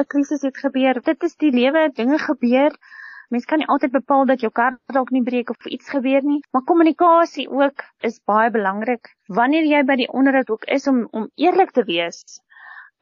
'n 0.00 0.06
krisis 0.12 0.46
het 0.48 0.56
gebeur. 0.64 1.00
Dit 1.08 1.22
is 1.28 1.36
die 1.36 1.50
lewe, 1.50 1.82
dinge 1.94 2.18
gebeur. 2.18 2.72
Mens 3.30 3.44
kan 3.46 3.60
nie 3.62 3.68
altyd 3.70 3.92
bepaal 3.94 4.24
dat 4.26 4.40
jou 4.42 4.48
kar 4.58 4.76
dalk 4.94 5.10
nie 5.14 5.22
breek 5.26 5.50
of 5.52 5.66
iets 5.74 5.90
gebeur 5.94 6.24
nie, 6.26 6.40
maar 6.50 6.64
kommunikasie 6.66 7.44
ook 7.48 7.84
is 8.08 8.16
baie 8.26 8.50
belangrik. 8.50 9.12
Wanneer 9.38 9.68
jy 9.70 9.82
by 9.86 9.96
die 10.00 10.08
onderhoud 10.20 10.50
ook 10.50 10.66
is 10.76 10.88
om 10.90 11.04
om 11.20 11.28
eerlik 11.38 11.70
te 11.76 11.84
wees. 11.90 12.40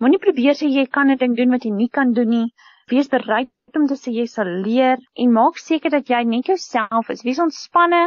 Moenie 0.05 0.21
probeer 0.25 0.59
sê 0.59 0.69
jy 0.75 0.85
kan 0.97 1.09
'n 1.15 1.17
ding 1.23 1.37
doen 1.39 1.57
wat 1.57 1.65
jy 1.65 1.73
nie 1.79 1.89
kan 1.89 2.13
doen 2.19 2.29
nie. 2.35 2.53
Wees 2.93 3.09
bereid 3.15 3.81
om 3.81 3.87
te 3.89 3.97
sê 4.03 4.13
jy 4.19 4.27
sal 4.35 4.53
leer 4.67 5.01
en 5.25 5.33
maak 5.39 5.57
seker 5.65 5.97
dat 5.97 6.13
jy 6.13 6.21
net 6.25 6.53
jouself 6.53 7.09
is. 7.17 7.25
Wees 7.25 7.41
ontspanne. 7.47 8.05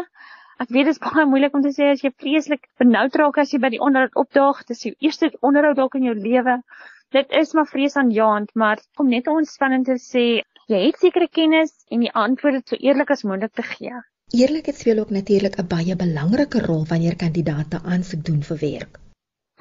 Ek 0.61 0.69
weet 0.69 0.91
dit 0.91 0.95
is 0.95 1.03
baie 1.07 1.25
moeilik 1.25 1.57
om 1.57 1.65
te 1.65 1.73
sê 1.73 1.89
as 1.95 2.05
jy 2.05 2.13
vreeslik 2.23 2.69
benoud 2.77 3.17
raak 3.23 3.41
as 3.41 3.51
jy 3.53 3.59
by 3.65 3.73
die 3.73 3.81
onderhoud 3.81 4.13
opdaag, 4.25 4.61
dis 4.69 4.85
jou 4.85 4.93
eerste 4.99 5.33
onderhoud 5.41 5.81
dalk 5.81 5.97
in 5.97 6.05
jou 6.11 6.15
lewe. 6.29 6.61
Dit 7.11 7.33
is 7.41 7.53
maar 7.57 7.67
vreesaanjaend, 7.67 8.53
maar 8.55 8.79
om 9.01 9.09
net 9.09 9.27
ontspanning 9.27 9.89
te 9.89 9.97
sê, 9.99 10.25
jy 10.71 10.79
het 10.87 11.03
sekere 11.03 11.27
kennis 11.37 11.71
en 11.91 12.03
die 12.05 12.13
antwoorde 12.23 12.63
so 12.65 12.79
eerlik 12.79 13.11
as 13.15 13.23
moontlik 13.27 13.53
te 13.59 13.65
gee. 13.73 14.01
Eerlikheid 14.31 14.77
speel 14.79 14.99
ook 15.03 15.09
natuurlik 15.11 15.57
'n 15.59 15.67
baie 15.67 15.95
belangrike 16.03 16.59
rol 16.65 16.85
wanneer 16.91 17.15
kandidaate 17.23 17.81
aansoek 17.93 18.23
doen 18.29 18.43
vir 18.49 18.59
werk. 18.61 18.99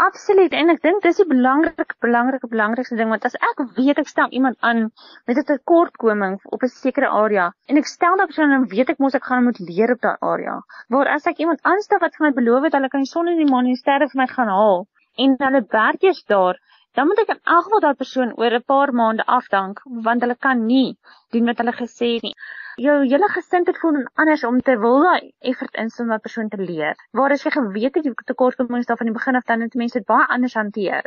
Absoluut 0.01 0.53
en 0.59 0.71
ek 0.73 0.79
dink 0.83 1.03
dis 1.03 1.19
'n 1.21 1.29
belangrike 1.29 1.97
belangrike 2.07 2.49
belangrikste 2.53 2.97
ding 3.01 3.11
want 3.15 3.25
as 3.29 3.35
ek 3.49 3.59
weet 3.79 3.99
ek 4.03 4.09
stel 4.13 4.31
iemand 4.39 4.57
aan 4.69 4.79
met 5.27 5.37
'n 5.37 5.45
tekortkoming 5.49 6.39
op 6.45 6.63
'n 6.63 6.73
sekere 6.77 7.11
area 7.23 7.51
en 7.67 7.77
ek 7.77 7.91
stel 7.97 8.17
dat 8.17 8.31
persoon 8.31 8.55
dan 8.55 8.69
weet 8.77 8.91
ek 8.95 8.99
mos 8.99 9.19
ek 9.19 9.29
gaan 9.33 9.45
moet 9.45 9.59
leer 9.59 9.93
op 9.93 10.01
daai 10.01 10.17
area. 10.33 10.57
Waar 10.89 11.09
as 11.17 11.27
ek 11.27 11.39
iemand 11.39 11.61
aanstel 11.63 11.99
wat 11.99 12.17
vir 12.17 12.27
my 12.27 12.33
beloof 12.39 12.65
het 12.65 12.73
hulle 12.73 12.89
kan 12.89 13.05
die 13.05 13.13
son 13.13 13.29
en 13.29 13.37
die 13.37 13.51
maan 13.51 13.65
en 13.65 13.75
die 13.75 13.83
sterre 13.83 14.09
vir 14.09 14.21
my 14.23 14.29
gaan 14.37 14.49
haal 14.49 14.87
en 15.17 15.37
hulle 15.39 15.67
werk 15.69 16.03
eers 16.03 16.25
daar, 16.25 16.57
dan 16.95 17.07
moet 17.07 17.19
ek 17.23 17.35
in 17.35 17.43
elk 17.45 17.65
geval 17.65 17.85
daai 17.85 18.01
persoon 18.03 18.33
oor 18.41 18.59
'n 18.59 18.69
paar 18.73 18.93
maande 19.03 19.27
afdank 19.39 19.83
want 20.09 20.21
hulle 20.27 20.39
kan 20.47 20.67
nie 20.67 20.99
doen 21.31 21.47
wat 21.53 21.59
hulle 21.59 21.77
gesê 21.83 22.15
het 22.15 22.23
nie 22.29 22.37
jou 22.81 22.97
hele 23.05 23.29
gesindheid 23.29 23.79
voel 23.81 23.97
anders 24.23 24.45
om 24.49 24.61
te 24.67 24.75
wil 24.83 25.03
daai 25.05 25.33
effort 25.51 25.75
insit 25.83 26.05
om 26.05 26.13
'n 26.13 26.25
persoon 26.27 26.49
te 26.49 26.61
leer. 26.71 26.95
Waar 27.19 27.33
as 27.37 27.43
jy 27.45 27.51
geweet 27.51 27.95
het 27.95 28.05
jy 28.05 28.13
tekortkomings 28.25 28.87
daar 28.87 28.97
van 28.97 29.07
die 29.07 29.19
begin 29.19 29.37
af 29.37 29.45
dan 29.45 29.61
het 29.61 29.75
mense 29.75 29.99
dit 29.99 30.07
baie 30.07 30.27
anders 30.27 30.55
hanteer. 30.55 31.05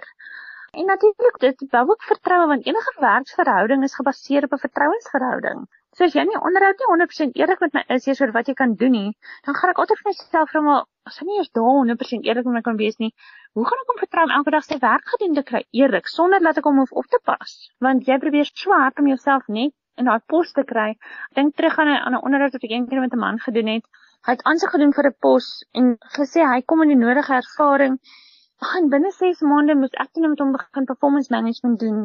En 0.72 0.86
natuurlik 0.86 1.38
dit 1.40 1.70
bou 1.70 1.90
ook 1.90 2.04
vertroue 2.04 2.48
want 2.48 2.66
enige 2.66 2.94
werksverhouding 3.00 3.84
is 3.84 3.96
gebaseer 3.96 4.44
op 4.44 4.54
'n 4.54 4.66
vertrouensverhouding. 4.66 5.66
So 5.98 6.06
as 6.06 6.16
jy 6.18 6.24
nie 6.26 6.40
onderhoud 6.50 6.80
nie 6.82 6.88
100% 6.90 7.36
eerlik 7.38 7.60
met 7.62 7.76
my 7.78 7.84
is 7.96 8.22
oor 8.22 8.32
wat 8.34 8.48
jy 8.50 8.56
kan 8.62 8.72
doen 8.82 8.96
nie, 8.98 9.12
dan 9.46 9.58
gaan 9.58 9.74
ek 9.74 9.82
altyd 9.84 10.00
vir 10.02 10.10
myself 10.10 10.50
vra 10.50 10.62
maar 10.68 10.80
as 11.10 11.20
hy 11.22 11.28
nie 11.28 11.38
eens 11.38 11.52
daar 11.58 11.76
100% 11.80 12.30
eerlik 12.30 12.48
met 12.50 12.56
my 12.58 12.62
kan 12.66 12.80
wees 12.80 12.98
nie, 13.04 13.12
hoe 13.54 13.66
gaan 13.70 13.84
ek 13.84 13.92
hom 13.92 14.00
vertrou 14.02 14.24
om 14.26 14.34
elke 14.38 14.54
dag 14.56 14.66
sy 14.66 14.80
werk 14.82 15.06
gedoen 15.14 15.38
te 15.38 15.44
kry 15.52 15.62
eerlik 15.84 16.10
sonder 16.10 16.42
dat 16.48 16.58
ek 16.58 16.70
hom 16.70 16.82
hoef 16.82 16.96
op 17.04 17.10
te 17.14 17.20
pas? 17.30 17.54
Want 17.88 18.10
jy 18.10 18.18
probeer 18.26 18.50
swaar 18.50 18.98
om 18.98 19.12
jouself 19.12 19.46
net 19.60 19.76
in 20.02 20.10
daai 20.10 20.26
pos 20.34 20.54
te 20.58 20.64
kry. 20.74 20.90
Ek 21.30 21.38
dink 21.40 21.56
terug 21.60 21.78
aan 21.78 21.92
'n 21.94 22.02
aan 22.08 22.16
'n 22.18 22.26
onderhoud 22.26 22.58
wat 22.58 22.66
ek 22.68 22.74
eendag 22.74 23.06
met 23.06 23.14
'n 23.14 23.24
man 23.26 23.40
gedoen 23.46 23.70
het. 23.76 23.86
Hy 24.26 24.34
het 24.34 24.46
aansoek 24.50 24.74
gedoen 24.76 24.94
vir 24.98 25.08
'n 25.10 25.18
pos 25.26 25.48
en 25.80 25.98
gesê 26.18 26.42
hy 26.54 26.62
kom 26.62 26.82
in 26.82 26.94
die 26.94 27.02
nodige 27.06 27.34
ervaring. 27.44 28.00
Gaan 28.70 28.90
binne 28.90 29.12
6 29.12 29.42
maande 29.50 29.76
moet 29.76 29.96
ek 30.04 30.20
net 30.22 30.30
met 30.32 30.42
hom 30.44 30.52
begin 30.56 30.86
performance 30.90 31.32
management 31.34 31.80
doen. 31.80 32.00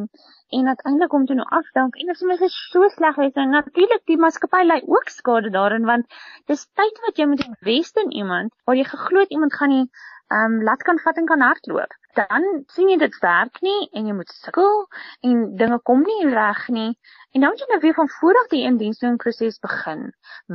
En 0.58 0.70
uiteindelik 0.72 1.10
kom 1.12 1.26
toe 1.26 1.36
nou 1.38 1.46
afdank 1.60 1.96
en 1.96 2.10
dit 2.10 2.16
is 2.16 2.26
net 2.30 2.54
so 2.56 2.88
sleg 2.94 3.16
wees. 3.20 3.34
En 3.44 3.54
natuurlik 3.54 4.04
die 4.10 4.18
maatskappy 4.24 4.62
ly 4.66 4.78
ook 4.86 5.12
skade 5.14 5.52
daarin 5.54 5.86
want 5.90 6.20
dis 6.50 6.66
tyd 6.80 7.02
wat 7.06 7.20
jy 7.20 7.28
moet 7.30 7.44
invest 7.46 8.00
in 8.04 8.10
iemand 8.22 8.54
waar 8.64 8.80
jy 8.80 8.86
geglo 8.90 9.24
het 9.24 9.36
iemand 9.36 9.54
gaan 9.60 9.74
nie 9.76 9.86
ehm 10.28 10.58
um, 10.58 10.62
laat 10.62 10.82
kan 10.82 10.98
vat 11.04 11.16
en 11.16 11.26
kan 11.26 11.40
hardloop. 11.40 11.94
Dan 12.18 12.44
sien 12.74 12.88
jy 12.90 12.96
dit 13.00 13.14
werk 13.22 13.60
nie 13.64 13.88
en 13.98 14.08
jy 14.08 14.14
moet 14.16 14.32
sukkel 14.34 14.80
en 15.28 15.38
dinge 15.60 15.78
kom 15.90 16.02
nie 16.08 16.28
reg 16.34 16.62
nie. 16.76 16.90
En 17.36 17.44
dan 17.44 17.52
moet 17.52 17.62
jy 17.62 17.68
nou 17.70 17.78
weer 17.84 17.94
van 17.98 18.10
voor 18.14 18.38
af 18.40 18.48
die 18.52 18.62
indiensdiensproses 18.70 19.58
begin. 19.64 20.02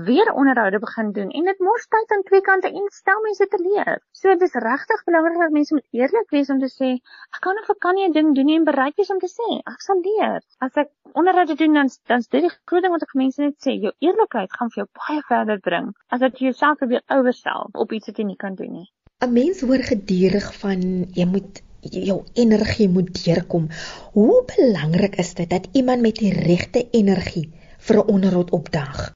Weer 0.09 0.31
onderhoude 0.33 0.79
begin 0.83 1.11
doen 1.17 1.29
en 1.39 1.49
dit 1.49 1.59
mors 1.67 1.87
tyd 1.95 2.15
aan 2.15 2.23
twee 2.29 2.41
kante 2.49 2.71
en 2.81 2.89
stel 2.97 3.21
mense 3.25 3.47
te 3.53 3.61
leer. 3.65 4.01
So 4.21 4.35
dis 4.43 4.57
regtig 4.67 5.03
belangrik 5.09 5.41
dat 5.41 5.57
mense 5.57 5.77
moet 5.77 6.01
eerlik 6.01 6.29
wees 6.37 6.53
om 6.55 6.59
te 6.61 6.71
sê, 6.75 6.93
ek 7.37 7.41
kan 7.47 7.61
of 7.61 7.69
ek 7.75 7.79
kan 7.85 7.95
nie 7.95 8.07
'n 8.07 8.17
ding 8.17 8.33
doen 8.35 8.49
nie 8.51 8.57
en 8.61 8.69
bereid 8.69 8.97
wees 8.97 9.13
om 9.15 9.19
te 9.19 9.31
sê, 9.35 9.49
ek 9.73 9.81
sal 9.81 10.01
leer. 10.09 10.41
As 10.59 10.77
ek 10.77 10.89
onderhoude 11.13 11.55
doen 11.55 11.73
dan 11.73 11.89
dan's 12.11 12.27
dit 12.27 12.41
die 12.41 12.55
groot 12.65 12.83
ding 12.83 12.93
wat 12.93 13.07
ek 13.09 13.15
mense 13.15 13.41
net 13.41 13.57
sê, 13.57 13.79
jou 13.87 13.93
eerlikheid 13.99 14.51
gaan 14.53 14.69
vir 14.69 14.83
jou 14.83 14.89
baie 15.01 15.21
verder 15.29 15.59
bring 15.59 15.93
as 16.09 16.19
dat 16.19 16.37
jy 16.37 16.51
jouself 16.51 16.77
probeer 16.77 17.01
ouerstel 17.07 17.69
op 17.73 17.91
iets 17.91 18.07
wat 18.07 18.17
jy 18.17 18.25
nie 18.25 18.41
kan 18.45 18.55
doen 18.55 18.71
nie. 18.81 18.89
'n 19.23 19.31
Mens 19.31 19.61
hoor 19.61 19.83
gedurig 19.87 20.47
van 20.59 20.79
jy 21.15 21.25
moet 21.25 21.61
jou 21.79 22.23
energie 22.33 22.89
moet 22.89 23.11
deurkom. 23.23 23.69
Hoe 24.11 24.43
belangrik 24.55 25.15
is 25.23 25.33
dit 25.33 25.49
dat 25.49 25.67
iemand 25.71 26.01
met 26.01 26.15
die 26.19 26.33
regte 26.33 26.81
energie 26.91 27.45
vir 27.87 27.95
'n 28.01 28.09
onderhoud 28.15 28.51
opdaag? 28.51 29.13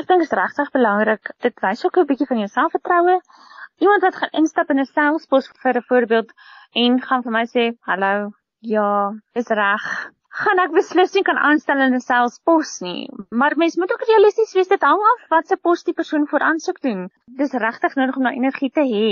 Ek 0.00 0.06
dink 0.06 0.20
dit 0.20 0.32
is 0.32 0.38
regtig 0.38 0.70
belangrik. 0.70 1.34
Dit 1.44 1.60
wys 1.60 1.84
ook 1.84 1.96
'n 1.98 2.06
bietjie 2.06 2.26
van 2.26 2.38
jou 2.38 2.48
selfvertroue. 2.48 3.20
Iemand 3.78 4.02
wat 4.02 4.16
gaan 4.16 4.36
instap 4.40 4.70
in 4.70 4.80
'n 4.80 4.92
salespos 4.96 5.50
vir 5.62 5.76
'n 5.76 5.88
voorbeeld 5.88 6.32
en 6.72 7.00
gaan 7.02 7.22
vir 7.22 7.32
my 7.32 7.46
sê, 7.46 7.76
"Hallo, 7.80 8.32
ja, 8.60 9.12
dis 9.32 9.48
reg 9.48 10.12
gaan 10.36 10.58
ek 10.60 10.72
beslis 10.76 11.14
nie 11.16 11.22
kan 11.26 11.38
aanstel 11.48 11.78
in 11.82 11.94
'n 11.96 12.02
selfspos 12.04 12.70
nie. 12.84 13.08
Maar 13.40 13.54
mens 13.56 13.76
moet 13.80 13.92
ook 13.92 14.02
realisties 14.08 14.52
wees 14.56 14.68
dit 14.68 14.82
hang 14.88 15.04
af 15.10 15.22
wat 15.34 15.46
se 15.48 15.56
pos 15.56 15.84
die 15.84 15.94
persoon 16.00 16.26
voor 16.28 16.40
aansoek 16.48 16.80
doen. 16.86 17.06
Dis 17.38 17.52
regtig 17.52 17.94
nodig 17.96 18.16
om 18.16 18.26
daai 18.26 18.36
energie 18.36 18.70
te 18.70 18.84
hê 18.84 19.08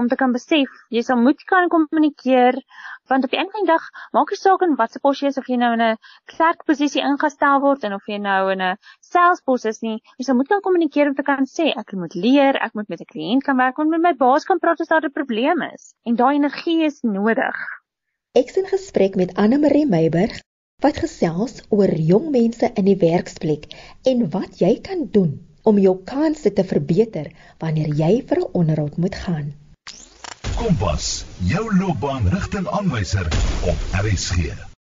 om 0.00 0.08
te 0.08 0.16
kan 0.16 0.32
besef 0.32 0.70
jy 0.88 1.02
sal 1.02 1.16
moet 1.16 1.42
kan 1.44 1.68
kommunikeer 1.68 2.56
want 3.12 3.24
op 3.24 3.34
die 3.34 3.38
einde 3.38 3.52
van 3.52 3.66
die 3.66 3.72
dag 3.72 3.84
maak 4.16 4.30
nie 4.32 4.38
saak 4.40 4.62
in 4.66 4.76
watter 4.78 5.00
pos 5.00 5.20
jy 5.20 5.28
is 5.32 5.36
of 5.42 5.50
jy 5.52 5.58
nou 5.60 5.72
in 5.76 5.82
'n 5.88 5.98
klerkposisie 6.32 7.04
ingestel 7.08 7.60
word 7.60 7.84
en 7.84 7.92
of 7.98 8.08
jy 8.08 8.18
nou 8.18 8.52
in 8.52 8.62
'n 8.62 8.78
selfspos 9.00 9.66
is 9.72 9.82
nie. 9.82 9.98
Jy 10.16 10.24
sal 10.24 10.36
moet 10.36 10.48
kan 10.48 10.64
kommunikeer 10.68 11.08
om 11.08 11.14
te 11.14 11.22
kan 11.22 11.44
sê 11.44 11.68
ek 11.76 11.92
moet 11.92 12.14
leer, 12.14 12.56
ek 12.56 12.72
moet 12.74 12.88
met 12.88 13.00
'n 13.00 13.12
kliënt 13.12 13.44
kan 13.44 13.56
werk 13.56 13.78
en 13.78 13.90
met 13.90 14.00
my 14.00 14.14
baas 14.14 14.44
kan 14.44 14.58
praat 14.58 14.80
as 14.80 14.88
daar 14.88 15.04
'n 15.04 15.12
probleem 15.12 15.60
is. 15.74 15.94
En 16.06 16.16
daai 16.16 16.34
energie 16.36 16.84
is 16.84 17.02
nodig. 17.02 17.56
Ek 18.34 18.48
sien 18.48 18.64
gesprek 18.64 19.14
met 19.16 19.36
Anne 19.36 19.58
Marie 19.58 19.86
Meiburg 19.86 20.40
wat 20.82 20.98
gesels 20.98 21.60
oor 21.70 21.92
jong 21.94 22.30
mense 22.34 22.70
in 22.74 22.88
die 22.90 22.98
werksplek 22.98 23.68
en 24.12 24.28
wat 24.34 24.58
jy 24.58 24.74
kan 24.82 25.06
doen 25.14 25.38
om 25.62 25.78
jou 25.78 25.94
kansse 26.04 26.50
te 26.52 26.64
verbeter 26.66 27.30
wanneer 27.62 27.94
jy 27.94 28.12
vir 28.26 28.38
'n 28.42 28.50
onderhoud 28.52 28.96
moet 28.96 29.14
gaan. 29.14 29.52
Kompas, 30.58 31.24
jou 31.46 31.64
loopbaanrigtingaanwyser 31.78 33.26
op 33.70 33.78
RSG. 34.02 34.50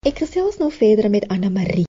Ek 0.07 0.19
gesels 0.19 0.59
nou 0.59 0.71
verder 0.73 1.11
met 1.11 1.29
Anna 1.29 1.49
Marie. 1.49 1.87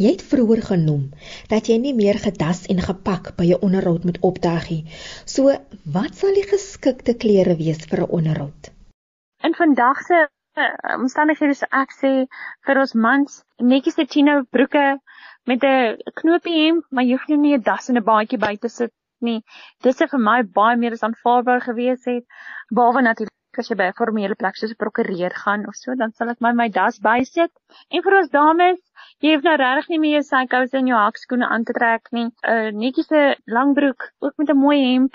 Jy 0.00 0.10
het 0.10 0.22
vroeër 0.22 0.62
genoem 0.62 1.10
dat 1.48 1.68
jy 1.68 1.76
nie 1.78 1.94
meer 1.94 2.18
gedas 2.18 2.66
en 2.66 2.80
gepak 2.80 3.36
by 3.36 3.46
'n 3.52 3.60
onderhoud 3.60 4.04
moet 4.04 4.18
opdaag 4.20 4.70
nie. 4.70 4.84
So, 5.24 5.52
wat 5.84 6.16
sal 6.16 6.34
die 6.34 6.48
geskikte 6.48 7.14
klere 7.14 7.56
wees 7.56 7.84
vir 7.90 8.00
'n 8.00 8.10
onderhoud? 8.10 8.72
In 9.44 9.54
vandag 9.54 10.00
se 10.06 10.28
omstandighede 10.56 11.54
so 11.58 11.66
ek 11.82 11.94
sê 12.00 12.10
vir 12.66 12.80
ons 12.82 12.92
mans 13.06 13.38
netjies 13.72 13.98
'n 13.98 14.10
chino 14.14 14.34
broeke 14.56 14.84
met 15.50 15.64
'n 15.70 15.96
knoopie 16.20 16.58
hem, 16.58 16.82
maar 16.90 17.04
jy 17.04 17.16
hoef 17.16 17.28
nie 17.28 17.54
'n 17.56 17.66
das 17.70 17.88
en 17.90 17.98
'n 17.98 18.08
baadjie 18.10 18.38
by 18.46 18.54
te 18.56 18.68
sit 18.68 18.92
nie. 19.20 19.40
Dis 19.82 19.98
vir 20.12 20.20
my 20.28 20.42
baie 20.58 20.76
meer 20.76 20.92
as 20.92 21.02
aanvaarbaar 21.08 21.60
gewees 21.68 22.04
het. 22.12 22.24
Behalwe 22.70 23.02
natuurlik 23.02 23.58
as 23.58 23.70
jy 23.70 23.76
by 23.80 23.88
'n 23.88 23.98
formele 23.98 24.38
plek 24.42 24.56
soos 24.56 24.70
'n 24.70 24.82
prokureur 24.84 25.34
gaan 25.42 25.66
of 25.66 25.74
so, 25.74 25.94
dan 25.94 26.12
sal 26.12 26.30
ek 26.30 26.40
my 26.40 26.52
my 26.52 26.68
das 26.68 26.98
bysit. 27.08 27.52
En 27.90 28.02
vir 28.02 28.18
ons 28.20 28.30
dames, 28.30 28.80
jy 29.22 29.34
hoef 29.34 29.42
nou 29.42 29.56
regtig 29.56 29.88
nie 29.88 30.02
meer 30.04 30.16
jou 30.18 30.26
sykous 30.30 30.74
en 30.74 30.86
jou 30.86 30.98
hakskoene 30.98 31.46
aan 31.48 31.64
te 31.64 31.72
trek 31.72 32.08
nie. 32.12 32.28
'n 32.46 32.78
Netjies 32.78 33.10
'n 33.10 33.34
lang 33.46 33.74
broek, 33.74 34.10
ook 34.20 34.34
met 34.38 34.50
'n 34.50 34.62
mooi 34.66 34.78
hemp 34.92 35.14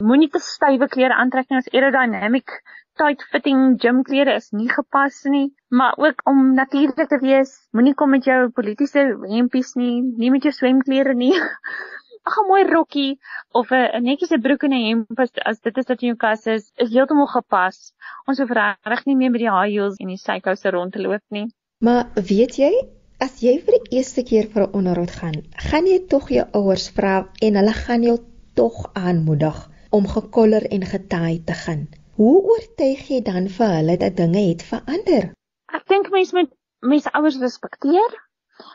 Moenie 0.00 0.30
te 0.32 0.40
stywe 0.40 0.86
klere 0.88 1.16
aantrek 1.22 1.50
nie 1.50 1.58
as 1.60 1.66
aerodynamic 1.70 2.52
tight 3.00 3.22
fitting 3.32 3.78
gym 3.80 4.02
klere 4.04 4.34
is 4.36 4.50
nie 4.52 4.68
gepas 4.68 5.22
nie, 5.32 5.46
maar 5.72 5.96
ook 5.96 6.20
om 6.28 6.52
natuurlik 6.54 7.08
te 7.08 7.18
wees. 7.22 7.54
Moenie 7.72 7.94
kom 7.96 8.12
met 8.12 8.26
jou 8.28 8.50
politieke 8.56 9.06
hempies 9.30 9.72
nie, 9.80 10.02
nie 10.20 10.30
met 10.34 10.44
jou 10.44 10.52
swemklere 10.52 11.14
nie. 11.16 11.32
Ag 12.28 12.36
'n 12.36 12.48
mooi 12.48 12.64
rokkie 12.68 13.18
of 13.56 13.72
'n 13.72 14.04
netjiese 14.04 14.38
broek 14.44 14.66
en 14.68 14.74
'n 14.76 14.84
hemp 14.86 15.20
as, 15.20 15.60
dit 15.60 15.78
is 15.78 15.88
wat 15.88 16.02
in 16.02 16.08
jou 16.12 16.16
kas 16.16 16.46
is, 16.46 16.72
is 16.76 16.92
heeltemal 16.92 17.26
gepas. 17.26 17.94
Ons 18.28 18.38
hoef 18.38 18.50
regtig 18.50 19.06
nie 19.06 19.16
meer 19.16 19.30
met 19.30 19.40
die 19.40 19.54
high 19.56 19.72
heels 19.72 19.96
en 19.98 20.12
die 20.12 20.20
sykouse 20.20 20.70
rond 20.70 20.92
te 20.92 21.00
loop 21.00 21.24
nie. 21.30 21.46
Maar 21.80 22.04
weet 22.14 22.58
jy, 22.60 22.72
as 23.18 23.40
jy 23.40 23.56
vir 23.64 23.78
die 23.78 23.96
eerste 23.96 24.22
keer 24.22 24.52
vir 24.52 24.66
'n 24.66 24.76
onderhoud 24.76 25.10
gaan, 25.10 25.40
gaan 25.70 25.86
jy 25.86 25.98
tog 26.08 26.28
jou 26.28 26.44
ouers 26.52 26.90
vra 26.90 27.28
en 27.40 27.56
hulle 27.56 27.72
gaan 27.72 28.02
jou 28.02 28.18
tog 28.54 28.90
aanmoedig 28.92 29.58
om 29.90 30.06
gekoller 30.06 30.68
en 30.70 30.84
getaai 30.84 31.42
te 31.44 31.56
gaan. 31.64 31.88
Hoe 32.16 32.38
oortuig 32.54 33.06
jy 33.08 33.20
dan 33.26 33.48
vir 33.58 33.76
hulle 33.76 33.96
dat 34.00 34.16
dinge 34.16 34.42
het 34.48 34.62
verander? 34.72 35.30
Ek 35.72 35.86
dink 35.92 36.10
mense 36.10 36.36
moet 36.36 36.50
mense 36.80 37.12
ouers 37.12 37.38
respekteer 37.40 38.18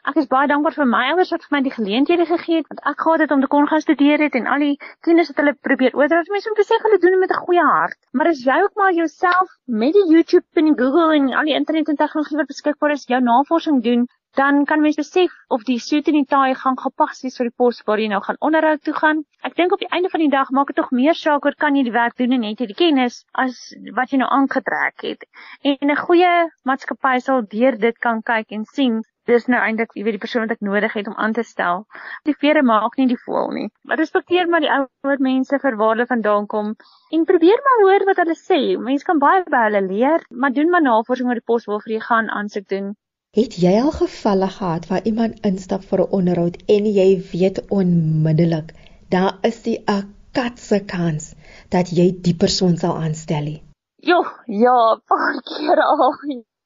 Ek 0.09 0.15
is 0.19 0.27
baie 0.29 0.47
dankbaar 0.49 0.75
vir 0.75 0.87
my 0.91 1.01
ouers 1.13 1.31
wat 1.33 1.43
vir 1.45 1.53
my 1.55 1.59
die 1.65 1.73
geleenthede 1.73 2.25
gegee 2.29 2.59
het 2.59 2.69
want 2.71 2.81
ek 2.91 3.03
gehad 3.05 3.23
het 3.23 3.33
om 3.35 3.41
te 3.43 3.49
kon 3.53 3.67
gaan 3.71 3.83
studeer 3.83 4.23
het 4.25 4.37
en 4.39 4.47
al 4.53 4.63
die 4.65 4.77
kennis 5.07 5.29
wat 5.31 5.41
hulle 5.41 5.53
probeer 5.67 5.97
oordra. 5.99 6.21
Mense 6.35 6.53
moet 6.53 6.69
sê 6.69 6.79
hulle 6.85 6.99
doen 7.03 7.15
dit 7.15 7.21
met 7.23 7.33
'n 7.35 7.43
goeie 7.47 7.65
hart. 7.67 7.97
Maar 8.17 8.31
as 8.31 8.41
jy 8.47 8.57
ook 8.63 8.73
maar 8.81 8.93
jouself 9.01 9.51
met 9.83 9.93
die 9.97 10.05
YouTube 10.13 10.61
en 10.61 10.71
die 10.71 10.77
Google 10.81 11.15
en 11.17 11.33
al 11.41 11.51
die 11.51 11.57
internet 11.59 11.89
en 11.93 12.01
tegnologie 12.01 12.39
wat 12.41 12.51
beskikbaar 12.53 12.95
is, 12.97 13.05
jou 13.13 13.21
navorsing 13.21 13.83
doen, 13.89 14.07
dan 14.35 14.65
kan 14.65 14.81
mens 14.81 14.97
besef 14.99 15.31
of 15.47 15.63
die 15.63 15.77
suit 15.79 16.07
en 16.11 16.17
die 16.17 16.27
taai 16.27 16.55
gaan 16.59 16.75
gepas 16.79 17.21
wees 17.23 17.37
vir 17.39 17.47
die 17.47 17.55
pos 17.61 17.77
waar 17.87 18.01
jy 18.03 18.09
nou 18.11 18.19
gaan 18.25 18.39
onderhoud 18.47 18.81
toe 18.83 18.93
gaan. 18.97 19.23
Ek 19.47 19.55
dink 19.55 19.71
op 19.71 19.79
die 19.79 19.91
einde 19.95 20.11
van 20.11 20.23
die 20.23 20.31
dag 20.33 20.51
maak 20.57 20.71
dit 20.71 20.79
tog 20.79 20.91
meer 20.91 21.15
saak 21.15 21.45
oor 21.47 21.55
kan 21.63 21.75
jy 21.79 21.85
die 21.87 21.95
werk 21.95 22.17
doen 22.19 22.35
en 22.35 22.43
het 22.43 22.59
jy 22.59 22.67
die 22.71 22.77
kennis 22.81 23.21
as 23.45 23.61
wat 23.99 24.11
jy 24.11 24.19
nou 24.19 24.27
aangetrek 24.37 25.05
het. 25.07 25.23
En 25.63 25.91
'n 25.91 26.01
goeie 26.01 26.33
maatskappy 26.67 27.19
sal 27.19 27.45
deur 27.55 27.79
dit 27.79 27.99
kan 28.07 28.21
kyk 28.31 28.51
en 28.57 28.65
sien 28.65 29.03
dis 29.31 29.47
nou 29.47 29.61
eintlik 29.67 29.95
jy 29.95 30.03
weet 30.05 30.17
die 30.17 30.23
persoon 30.25 30.43
wat 30.45 30.53
ek 30.57 30.67
nodig 30.67 30.93
het 30.99 31.07
om 31.07 31.15
aan 31.15 31.33
te 31.33 31.43
stel. 31.43 31.85
Die 32.27 32.35
vere 32.43 32.61
maak 32.61 32.97
nie 32.97 33.07
die 33.07 33.21
voël 33.23 33.49
nie. 33.55 33.69
Maar 33.87 34.03
respekteer 34.03 34.51
maar 34.51 34.65
die 34.65 34.73
ouer 34.73 35.23
mense 35.29 35.59
vir 35.63 35.79
waar 35.79 35.95
hulle 35.95 36.09
vandaan 36.11 36.45
kom 36.51 36.75
en 37.15 37.25
probeer 37.31 37.63
maar 37.69 37.81
hoor 37.85 38.05
wat 38.11 38.21
hulle 38.23 38.35
sê. 38.35 38.61
Mense 38.89 39.07
kan 39.07 39.23
baie 39.23 39.47
by 39.47 39.63
hulle 39.69 39.81
leer, 39.87 40.27
maar 40.29 40.53
doen 40.59 40.69
maar 40.69 40.85
navorsing 40.91 41.31
oor 41.31 41.41
die 41.41 41.49
pos 41.53 41.65
waarvoor 41.71 41.97
jy 41.97 42.03
gaan 42.09 42.29
aansoek 42.29 42.67
doen. 42.75 42.93
Het 43.35 43.55
jy 43.59 43.71
al 43.81 43.91
gevalle 43.91 44.47
gehad 44.47 44.85
waar 44.87 45.07
iemand 45.11 45.39
instap 45.47 45.83
vir 45.89 46.01
'n 46.01 46.11
onderhoud 46.17 46.55
en 46.75 46.85
jy 46.97 47.07
weet 47.31 47.57
onmiddellik 47.77 48.69
daar 49.15 49.33
is 49.49 49.57
die 49.65 49.79
'n 49.95 50.05
katse 50.37 50.79
kans 50.93 51.33
dat 51.69 51.91
jy 51.97 52.07
die 52.27 52.35
persoon 52.43 52.77
sal 52.77 52.95
aanstel? 52.95 53.47
Jo, 53.95 54.19
ja, 54.45 54.77
paar 55.11 55.41
keer 55.49 55.81
al. 55.83 56.15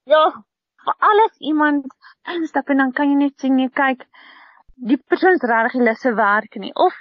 Ja, 0.03 0.23
vir 0.83 0.95
alles 1.09 1.35
iemand 1.39 1.85
instap 2.35 2.69
en 2.69 2.77
dan 2.77 2.91
kan 2.91 3.09
jy 3.09 3.17
net 3.17 3.39
sien 3.39 3.59
jy 3.59 3.69
kyk 3.69 4.05
die 4.91 4.97
persoon 4.97 5.33
is 5.33 5.49
regtig 5.51 5.79
nie 5.79 5.87
lus 5.87 6.03
vir 6.07 6.15
werk 6.15 6.55
nie 6.55 6.73
of 6.75 6.93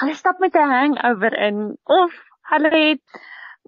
hulle 0.00 0.14
stap 0.14 0.38
met 0.38 0.54
'n 0.54 0.70
hangover 0.76 1.34
in 1.48 1.58
of 1.84 2.12
hulle 2.52 2.70
het 2.76 3.02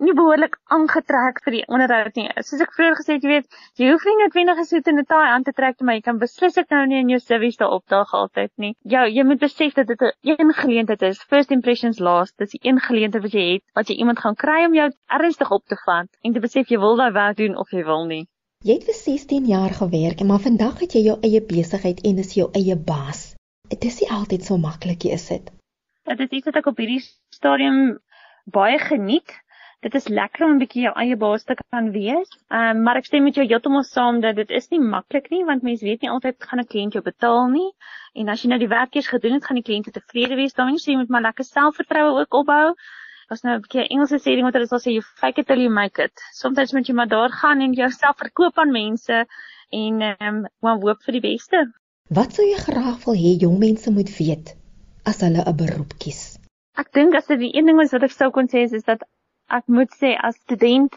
nie 0.01 0.15
behoorlik 0.19 0.57
aangetrek 0.75 1.41
vir 1.45 1.55
die 1.57 1.65
onderhoud 1.69 2.17
nie. 2.19 2.27
Soos 2.47 2.63
ek 2.65 2.75
vroeër 2.77 2.97
gesê 3.01 3.17
het, 3.17 3.25
jy 3.27 3.33
weet, 3.33 3.59
jy 3.81 3.91
hoef 3.91 4.07
nie 4.09 4.17
noodwendig 4.21 4.63
'n 4.63 4.69
soet 4.71 4.89
en 4.93 4.99
'n 5.03 5.09
taai 5.13 5.29
aan 5.29 5.45
te 5.45 5.53
trek 5.53 5.77
nie, 5.79 5.87
maar 5.87 5.99
jy 5.99 6.05
kan 6.09 6.19
beslis 6.19 6.59
ek 6.63 6.71
nou 6.71 6.85
nie 6.87 7.01
in 7.01 7.13
jou 7.15 7.21
civies 7.21 7.57
daar 7.57 7.75
opdaag 7.79 8.15
altyd 8.15 8.53
nie. 8.57 8.75
Ja, 8.85 9.05
jy 9.07 9.25
moet 9.25 9.41
besef 9.41 9.75
dat 9.75 9.87
dit 9.87 10.01
'n 10.01 10.13
een 10.23 10.53
geleentheid 10.63 11.03
is. 11.03 11.23
First 11.23 11.51
impressions 11.51 11.99
last. 11.99 12.37
Dit 12.39 12.49
is 12.49 12.61
'n 12.61 12.69
een 12.69 12.81
geleentheid 12.81 13.23
wat 13.23 13.33
jy 13.33 13.47
het 13.53 13.63
wat 13.75 13.89
jy 13.89 13.97
iemand 13.97 14.19
gaan 14.19 14.35
kry 14.35 14.65
om 14.65 14.75
jou 14.75 14.91
ernstig 15.07 15.51
op 15.51 15.65
te 15.67 15.77
vat 15.85 16.09
en 16.23 16.33
te 16.33 16.41
besef 16.41 16.69
jy 16.69 16.79
wil 16.79 16.97
daai 16.97 17.13
werk 17.13 17.37
doen 17.37 17.57
of 17.57 17.71
jy 17.71 17.85
wil 17.85 18.07
nie. 18.07 18.27
Jy 18.65 18.75
het 18.75 18.85
vir 18.85 18.95
16 18.95 19.45
jaar 19.47 19.71
gewerk, 19.71 20.23
maar 20.27 20.41
vandag 20.43 20.81
het 20.81 20.93
jy 20.93 21.03
jou 21.03 21.19
eie 21.23 21.41
besigheid 21.41 22.01
en 22.05 22.19
is 22.19 22.35
jou 22.35 22.49
eie 22.53 22.77
baas. 22.77 23.37
Dit 23.69 23.85
is 23.85 24.01
nie 24.01 24.11
altyd 24.11 24.45
so 24.45 24.57
maklik 24.59 25.05
nie, 25.05 25.13
is 25.13 25.29
dit? 25.29 25.51
Dit 26.09 26.21
is 26.21 26.31
iets 26.31 26.47
wat 26.47 26.57
ek 26.57 26.67
op 26.67 26.81
hierdie 26.81 27.03
stadium 27.35 27.99
baie 28.51 28.79
geniet. 28.79 29.31
Dit 29.87 29.95
is 29.95 30.09
lekker 30.09 30.45
om 30.45 30.53
'n 30.55 30.59
bietjie 30.59 30.83
jou 30.83 30.95
eie 30.99 31.17
baas 31.17 31.45
te 31.45 31.55
kan 31.55 31.91
wees. 31.95 32.31
Ehm 32.51 32.77
um, 32.77 32.83
maar 32.83 32.97
ek 32.97 33.05
stem 33.07 33.23
met 33.23 33.35
jou 33.35 33.47
heeltemal 33.47 33.85
saam 33.87 34.21
dat 34.21 34.37
dit 34.37 34.51
is 34.51 34.69
nie 34.71 34.81
maklik 34.81 35.31
nie 35.31 35.45
want 35.45 35.63
mense 35.63 35.85
weet 35.85 36.01
nie 36.03 36.11
altyd 36.11 36.37
gaan 36.49 36.61
'n 36.61 36.71
kliënt 36.73 36.97
jou 36.99 37.03
betaal 37.03 37.47
nie. 37.49 37.71
En 38.15 38.29
as 38.29 38.43
jy 38.43 38.49
nou 38.49 38.59
die 38.59 38.69
werk 38.69 38.95
eers 38.95 39.09
gedoen 39.09 39.37
het, 39.39 39.45
gaan 39.45 39.61
die 39.61 39.69
kliënt 39.69 39.93
tevrede 39.93 40.35
wees 40.35 40.55
daarmee. 40.55 40.79
So 40.79 40.91
jy 40.91 40.97
moet 40.97 41.09
maar 41.09 41.27
lekker 41.29 41.45
selfvertroue 41.45 42.21
ook 42.21 42.35
opbou 42.35 42.75
was 43.29 43.43
nou 43.43 43.55
'n 43.55 43.61
bietjie 43.61 43.87
Engelse 43.89 44.19
sê 44.19 44.35
ding 44.35 44.47
wat 44.49 44.55
hulle 44.57 44.67
sal 44.67 44.81
sê 44.83 44.91
you 44.95 45.03
fake 45.21 45.41
it 45.41 45.47
till 45.47 45.61
you 45.61 45.71
make 45.71 46.03
it. 46.03 46.15
Soms 46.33 46.73
moet 46.73 46.87
jy 46.89 46.95
maar 46.95 47.09
daar 47.09 47.31
gaan 47.31 47.61
en 47.61 47.73
jouself 47.73 48.17
verkoop 48.17 48.59
aan 48.59 48.73
mense 48.73 49.27
en 49.71 50.01
ehm 50.01 50.27
um, 50.29 50.47
maar 50.61 50.81
hoop 50.81 51.03
vir 51.05 51.13
die 51.13 51.27
beste. 51.31 51.73
Wat 52.09 52.33
sou 52.33 52.47
jy 52.47 52.57
graag 52.57 53.05
wil 53.05 53.15
hê 53.15 53.37
jong 53.45 53.59
mense 53.59 53.91
moet 53.91 54.11
weet 54.19 54.57
as 55.05 55.21
hulle 55.21 55.45
'n 55.45 55.57
beroep 55.57 55.93
kies? 55.99 56.39
Ek 56.75 56.93
dink 56.93 57.15
as 57.15 57.27
dit 57.27 57.39
die 57.39 57.55
een 57.57 57.67
ding 57.67 57.81
is 57.81 57.93
wat 57.93 58.03
ek 58.03 58.17
sou 58.17 58.31
kon 58.31 58.49
sê 58.49 58.65
is, 58.65 58.73
is 58.73 58.85
dat 58.85 59.05
ek 59.49 59.65
moet 59.67 59.93
sê 59.97 60.15
as 60.29 60.37
student 60.45 60.95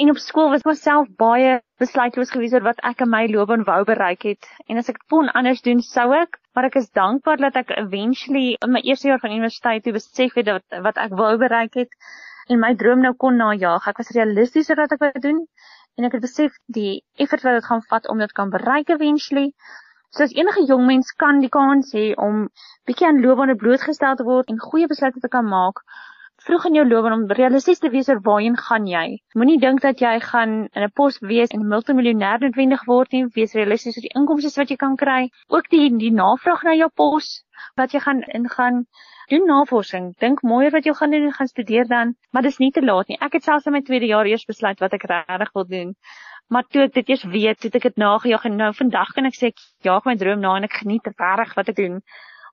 en 0.00 0.10
op 0.12 0.18
skool 0.20 0.50
was 0.52 0.64
myself 0.64 1.08
baie 1.20 1.58
besluitloos 1.80 2.32
gewees 2.32 2.54
oor 2.56 2.64
wat 2.64 2.80
ek 2.90 3.02
in 3.04 3.10
my 3.12 3.26
loopbaan 3.32 3.66
wou 3.68 3.80
bereik 3.88 4.24
het. 4.28 4.48
En 4.68 4.80
as 4.80 4.88
ek 4.92 5.00
dit 5.00 5.08
kon 5.12 5.28
anders 5.36 5.60
doen, 5.66 5.82
sou 5.84 6.08
ek, 6.16 6.38
maar 6.54 6.68
ek 6.68 6.78
is 6.80 6.90
dankbaar 6.96 7.42
dat 7.44 7.58
ek 7.60 7.74
eventually 7.76 8.56
in 8.64 8.72
my 8.76 8.82
eerste 8.84 9.10
jaar 9.10 9.20
van 9.22 9.34
universiteit 9.34 9.84
toe 9.84 9.96
besef 9.96 10.36
het 10.40 10.48
dat 10.48 10.80
wat 10.86 11.00
ek 11.00 11.16
wou 11.20 11.34
bereik 11.40 11.76
het 11.82 11.92
en 12.48 12.62
my 12.62 12.72
droom 12.74 13.04
nou 13.04 13.12
kon 13.14 13.36
najag. 13.40 13.86
Ek 13.92 14.00
was 14.00 14.12
realisties 14.16 14.70
oor 14.70 14.80
wat 14.84 14.96
ek 14.96 15.04
wou 15.04 15.12
doen 15.26 15.44
en 15.98 16.08
ek 16.08 16.16
het 16.16 16.24
besef 16.24 16.56
die 16.80 17.02
effort 17.20 17.44
wat 17.44 17.60
dit 17.60 17.68
gaan 17.68 17.84
vat 17.92 18.08
om 18.08 18.24
dit 18.24 18.32
kan 18.36 18.52
bereik 18.52 18.92
eventually. 18.96 19.50
So 20.10 20.24
as 20.24 20.34
enige 20.34 20.64
jong 20.66 20.86
mens 20.88 21.12
kan 21.12 21.38
die 21.44 21.52
kans 21.52 21.92
hê 21.94 22.10
om 22.18 22.48
bietjie 22.88 23.06
aan 23.06 23.20
loopbane 23.22 23.54
blootgestel 23.60 24.16
te 24.18 24.26
word 24.26 24.48
en 24.50 24.58
goeie 24.58 24.88
besluite 24.90 25.20
te 25.22 25.30
kan 25.30 25.46
maak, 25.46 25.84
vroeg 26.44 26.64
in 26.68 26.76
jou 26.78 26.84
loopbaan 26.88 27.12
om 27.12 27.32
realisties 27.36 27.80
te 27.82 27.90
wees 27.92 28.08
oor 28.08 28.20
waarheen 28.24 28.56
gaan 28.56 28.86
jy. 28.88 29.18
Moenie 29.36 29.58
dink 29.60 29.82
dat 29.84 30.00
jy 30.00 30.12
gaan 30.24 30.52
in 30.72 30.84
'n 30.86 30.92
pos 31.00 31.18
wees 31.20 31.50
en 31.54 31.60
'n 31.60 31.68
multimiljonêr 31.72 32.40
noodwendig 32.40 32.84
word 32.86 33.12
nie. 33.12 33.26
Wees 33.34 33.54
realisties 33.54 33.96
oor 33.96 34.06
die 34.06 34.16
inkomste 34.20 34.60
wat 34.60 34.70
jy 34.70 34.76
kan 34.76 34.96
kry, 34.96 35.28
ook 35.48 35.68
die 35.68 35.90
die 35.98 36.10
navraag 36.10 36.62
na 36.64 36.74
jou 36.74 36.88
pos 36.88 37.44
wat 37.76 37.92
jy 37.92 38.00
gaan 38.00 38.22
ingaan. 38.22 38.86
Doen 39.28 39.46
navorsing. 39.46 40.14
Dink 40.18 40.42
mooi 40.42 40.64
oor 40.64 40.72
wat 40.78 40.84
jy 40.84 40.94
gaan 40.94 41.10
doen 41.10 41.28
en 41.28 41.32
gaan 41.32 41.46
studeer 41.46 41.86
dan, 41.86 42.14
maar 42.32 42.42
dis 42.42 42.58
nie 42.58 42.70
te 42.70 42.82
laat 42.82 43.08
nie. 43.08 43.18
Ek 43.20 43.32
het 43.32 43.44
selfs 43.44 43.66
in 43.66 43.72
my 43.72 43.82
tweede 43.82 44.06
jaar 44.06 44.26
eers 44.26 44.44
besluit 44.44 44.80
wat 44.80 44.92
ek 44.92 45.04
regtig 45.04 45.52
wil 45.52 45.66
doen. 45.66 45.94
Maar 46.48 46.64
toe 46.64 46.82
ek 46.82 46.94
dit 46.94 47.08
eers 47.08 47.24
weet, 47.24 47.62
het 47.62 47.74
ek 47.74 47.82
dit 47.82 47.96
nagejaag 47.96 48.44
en 48.44 48.56
nou 48.56 48.72
vandag 48.72 49.12
kan 49.14 49.26
ek 49.26 49.34
sê 49.34 49.46
ek 49.52 49.58
jaag 49.82 50.04
my 50.04 50.16
droom 50.16 50.40
na 50.40 50.56
en 50.56 50.64
ek 50.64 50.82
geniet 50.82 51.06
regtig 51.06 51.54
wat 51.54 51.68
ek 51.68 51.76
doen 51.76 52.02